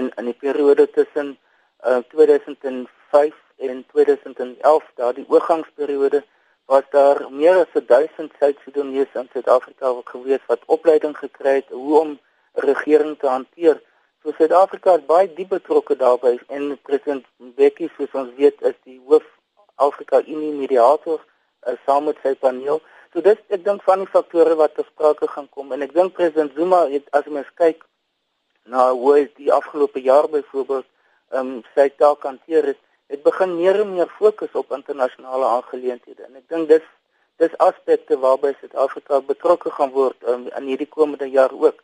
in 0.00 0.10
in 0.20 0.28
die 0.28 0.36
periode 0.36 0.84
tussen 0.90 1.38
uh, 1.86 2.02
2005 2.08 3.34
en 3.56 3.84
2011, 3.92 4.90
daardie 4.94 5.26
oorgangsperiode 5.28 6.24
was 6.64 6.82
daar 6.90 7.26
meer 7.30 7.56
as 7.64 7.86
1000 7.86 8.32
Suid-Sudanese 8.38 9.18
in 9.18 9.28
Suid-Afrika 9.32 9.94
gewees 10.04 10.44
wat 10.46 10.62
opleiding 10.66 11.16
gekry 11.16 11.54
het 11.60 11.68
hoe 11.68 11.98
om 12.00 12.10
'n 12.10 12.18
regering 12.52 13.18
te 13.18 13.26
hanteer. 13.26 13.82
So 14.22 14.32
Suid-Afrika 14.38 14.94
is 14.94 15.06
baie 15.06 15.34
diep 15.34 15.48
betrokke 15.48 15.96
daarbey 15.96 16.38
en 16.48 16.78
president 16.82 17.24
Mbeki 17.36 17.90
soos 17.96 18.12
ons 18.12 18.30
weet 18.36 18.62
is 18.62 18.78
die 18.84 19.00
hoof 19.06 19.26
Afrika 19.74 20.22
Unie 20.26 20.52
mediator 20.52 21.18
uh, 21.66 21.74
saam 21.86 22.04
met 22.04 22.16
sy 22.22 22.34
paneel. 22.34 22.80
So 23.12 23.20
dit 23.20 23.38
ek 23.48 23.64
dink 23.64 23.82
van 23.82 23.98
die 23.98 24.12
faktore 24.14 24.54
wat 24.54 24.74
ter 24.74 24.84
sprake 24.84 25.28
gaan 25.28 25.48
kom 25.48 25.72
en 25.72 25.82
ek 25.82 25.94
dink 25.94 26.14
president 26.14 26.54
Zuma 26.54 26.86
het 26.94 27.10
as 27.10 27.26
mens 27.26 27.50
kyk 27.54 27.82
na 28.64 28.90
hoe 28.92 29.14
hy 29.16 29.24
die 29.36 29.52
afgelope 29.52 30.00
jaar 30.00 30.28
byvoorbeeld 30.30 30.86
ehm 31.32 31.52
um, 31.52 31.62
sy 31.74 31.88
taak 32.02 32.22
hanteer 32.28 32.66
het, 32.72 32.80
het 33.12 33.22
begin 33.22 33.56
meer 33.56 33.80
en 33.80 33.94
meer 33.94 34.10
fokus 34.18 34.52
op 34.62 34.72
internasionale 34.76 35.46
aangeleenthede 35.56 36.26
en 36.28 36.36
ek 36.40 36.48
dink 36.48 36.68
dis 36.68 36.84
dis 37.42 37.54
aspekte 37.66 38.18
waarby 38.24 38.52
Suid-Afrika 38.58 39.20
betrokke 39.30 39.70
gaan 39.78 39.90
word 39.96 40.28
um, 40.28 40.44
in 40.58 40.68
hierdie 40.70 40.88
komende 40.88 41.26
jaar 41.30 41.52
ook. 41.52 41.80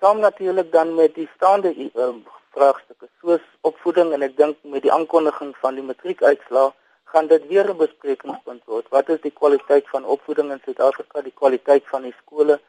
Saam 0.00 0.22
natuurlik 0.22 0.70
dan 0.72 0.94
met 0.94 1.14
die 1.18 1.28
staande 1.34 1.74
um, 1.94 2.22
vraagstukke 2.54 3.08
soos 3.20 3.44
opvoeding 3.70 4.14
en 4.14 4.22
ek 4.22 4.36
dink 4.38 4.56
met 4.62 4.86
die 4.86 4.92
aankondiging 4.94 5.52
van 5.62 5.78
die 5.78 5.86
matriekuitslae 5.90 6.70
gaan 7.14 7.26
dit 7.30 7.46
weer 7.50 7.68
'n 7.70 7.76
besprekingspunt 7.82 8.62
word. 8.70 8.86
Wat 8.96 9.08
is 9.08 9.20
die 9.26 9.34
kwaliteit 9.40 9.88
van 9.88 10.04
opvoeding 10.04 10.50
in 10.52 10.62
Suid-Afrika, 10.64 11.20
die 11.22 11.38
kwaliteit 11.42 11.84
van 11.86 12.02
die 12.02 12.14
skole? 12.22 12.60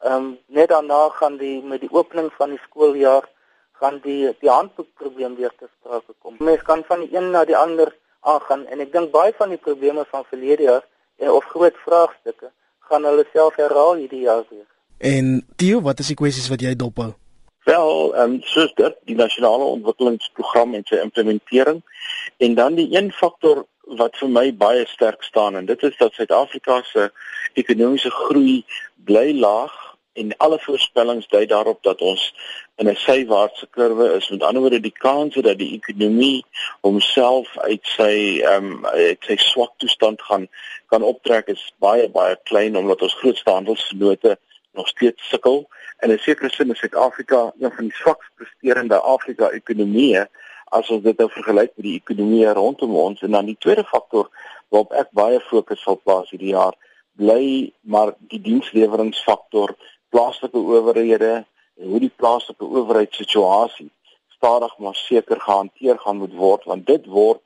Ehm 0.00 0.12
um, 0.12 0.38
net 0.46 0.68
daarna 0.68 1.08
gaan 1.08 1.36
die 1.36 1.62
met 1.62 1.80
die 1.80 1.92
opening 1.92 2.32
van 2.40 2.50
die 2.50 2.60
skooljaar 2.66 3.28
gaan 3.84 4.00
die 4.02 4.32
die 4.40 4.50
handboekprobleem 4.50 5.36
weer 5.36 5.52
te 5.58 5.68
sprake 5.68 6.14
kom. 6.18 6.36
Mens 6.38 6.62
kan 6.62 6.84
van 6.88 7.04
die 7.04 7.16
een 7.16 7.30
na 7.30 7.44
die 7.44 7.56
ander 7.56 7.92
aangaan 8.20 8.66
en 8.72 8.80
ek 8.84 8.92
dink 8.92 9.12
baie 9.12 9.34
van 9.40 9.52
die 9.52 9.60
probleme 9.60 10.06
van 10.12 10.24
verlede 10.30 10.70
jaar 10.70 10.86
en 11.20 11.30
of 11.30 11.50
groot 11.52 11.76
vraagstukke 11.84 12.50
gaan 12.88 13.04
hulle 13.08 13.26
self 13.32 13.60
herhaal 13.60 14.00
hierdie 14.00 14.24
jaar 14.24 14.44
weer. 14.48 14.66
En 14.98 15.44
Theo, 15.60 15.82
wat 15.84 16.00
is 16.00 16.12
die 16.12 16.18
kwessies 16.22 16.48
wat 16.52 16.64
jy 16.64 16.72
dophou? 16.80 17.12
Wel, 17.68 17.92
ehm 18.14 18.34
um, 18.36 18.40
soos 18.54 18.72
dit 18.80 18.96
die 19.10 19.16
nasionale 19.20 19.68
ontwikkelingsprogram 19.76 20.74
en 20.80 20.88
sy 20.88 21.00
implementering 21.04 21.80
en 22.46 22.56
dan 22.60 22.80
die 22.80 22.88
een 22.96 23.12
faktor 23.12 23.64
wat 24.00 24.16
vir 24.20 24.32
my 24.32 24.46
baie 24.64 24.84
sterk 24.88 25.24
staan 25.28 25.56
en 25.60 25.68
dit 25.68 25.82
is 25.88 25.96
dat 26.00 26.16
Suid-Afrika 26.16 26.80
se 26.88 27.10
ekonomiese 27.60 28.10
groei 28.10 28.62
bly 29.08 29.32
laag 29.40 29.83
en 30.14 30.36
alle 30.36 30.58
voorspellings 30.62 31.28
dui 31.28 31.46
daarop 31.46 31.82
dat 31.82 32.00
ons 32.00 32.24
in 32.76 32.88
'n 32.88 32.96
sywaartse 33.06 33.66
kurwe 33.70 34.06
is. 34.14 34.28
Met 34.28 34.42
ander 34.42 34.60
woorde, 34.62 34.80
die 34.80 34.98
kans 35.06 35.34
dat 35.34 35.58
die 35.58 35.72
ekonomie 35.80 36.44
homself 36.80 37.58
uit 37.58 37.86
sy 37.96 38.40
ehm 38.42 38.64
um, 38.64 38.86
uit 38.86 39.24
sy 39.26 39.36
swak 39.36 39.72
toestand 39.76 40.22
gaan 40.22 40.48
kan 40.86 41.02
optrek 41.02 41.48
is 41.48 41.72
baie 41.78 42.08
baie 42.08 42.36
klein 42.42 42.76
omdat 42.76 43.02
ons 43.02 43.14
grootste 43.14 43.50
handelsvennote 43.50 44.38
nog 44.72 44.88
steeds 44.88 45.28
sukkel. 45.28 45.68
In 45.98 46.10
'n 46.10 46.18
sekere 46.18 46.50
sin 46.50 46.70
is 46.70 46.78
Suid-Afrika 46.78 47.52
een 47.60 47.72
van 47.72 47.84
die 47.84 47.96
swakst 48.02 48.30
presterende 48.36 49.00
Afrika-ekonomieë 49.00 50.26
as 50.64 50.90
ons 50.90 51.02
dit 51.02 51.18
nou 51.18 51.30
vergelyk 51.30 51.72
met 51.76 51.86
die 51.86 52.00
ekonomie 52.02 52.46
rondom 52.46 52.96
ons 52.96 53.22
en 53.22 53.30
dan 53.30 53.46
die 53.46 53.58
tweede 53.58 53.84
faktor 53.84 54.30
waarop 54.68 54.92
ek 54.92 55.10
baie 55.10 55.40
fokus 55.40 55.82
sal 55.82 56.00
plaas 56.04 56.30
hierdie 56.30 56.54
jaar 56.54 56.74
bly 57.20 57.72
maar 57.82 58.14
die 58.32 58.40
diensleweringsfaktor 58.42 59.76
plaaslike 60.14 60.62
owerhede 60.76 61.32
en 61.80 61.90
hoe 61.90 62.00
die 62.06 62.12
plaaslike 62.22 62.64
owerheidssituasie 62.64 63.90
stadig 64.36 64.78
maar 64.78 64.94
seker 64.94 65.40
gehanteer 65.40 65.98
gaan 66.04 66.20
moet 66.22 66.34
word 66.38 66.66
want 66.70 66.86
dit 66.86 67.06
word 67.06 67.40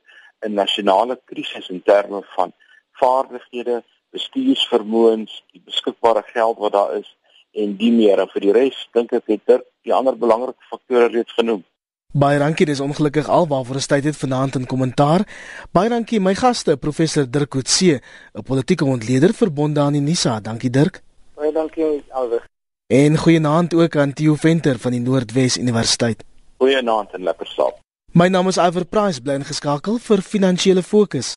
'n 0.45 0.53
nasionale 0.53 1.19
krisis 1.25 1.69
in 1.69 1.81
terme 1.83 2.21
van 2.35 2.53
vaardighede, 2.99 3.83
bestuursvermoëns, 4.15 5.31
die 5.53 5.61
beskikbare 5.65 6.23
geld 6.33 6.57
wat 6.57 6.71
daar 6.71 6.93
is 6.97 7.09
en 7.51 7.75
die 7.77 7.91
meer 7.91 8.21
en 8.23 8.29
vir 8.33 8.45
die 8.45 8.53
res 8.55 8.77
dink 8.93 9.13
ek 9.17 9.27
het 9.33 9.43
dit 9.45 9.65
die 9.87 9.93
ander 9.93 10.17
belangrike 10.17 10.69
faktore 10.69 11.09
reeds 11.13 11.33
genoem. 11.37 11.63
Baie 12.09 12.39
dankie, 12.41 12.65
dis 12.65 12.81
ongelukkig 12.81 13.27
alwaar 13.29 13.67
ons 13.69 13.87
tyd 13.87 14.07
het 14.09 14.17
vanaand 14.17 14.55
in 14.57 14.65
kommentaar. 14.65 15.27
Baie 15.71 15.89
dankie 15.93 16.19
my 16.19 16.33
gaste, 16.33 16.77
professor 16.77 17.27
Dirk 17.29 17.51
Coetzee, 17.53 17.99
'n 18.33 18.43
politieke 18.43 18.85
ontleder 18.85 19.33
verbonde 19.33 19.79
aan 19.79 19.93
die 19.93 20.01
NISA. 20.01 20.39
Dankie 20.39 20.69
Dirk. 20.69 21.03
Baie 21.35 21.51
dankie 21.51 22.03
Alwes. 22.09 22.41
En 22.89 23.17
goeienaand 23.17 23.73
ook 23.73 23.95
aan 23.95 24.13
Theo 24.13 24.35
Venter 24.35 24.79
van 24.79 24.91
die 24.91 24.99
Noordwes 24.99 25.57
Universiteit. 25.57 26.23
Goeienaand 26.57 27.11
en 27.13 27.23
lekker 27.23 27.47
slaap. 27.47 27.75
My 28.11 28.27
naam 28.27 28.47
is 28.47 28.57
Iver 28.57 28.85
Price, 28.85 29.21
bly 29.21 29.35
ingeskakel 29.37 29.99
vir 30.01 30.23
finansiële 30.25 30.81
fokus. 30.83 31.35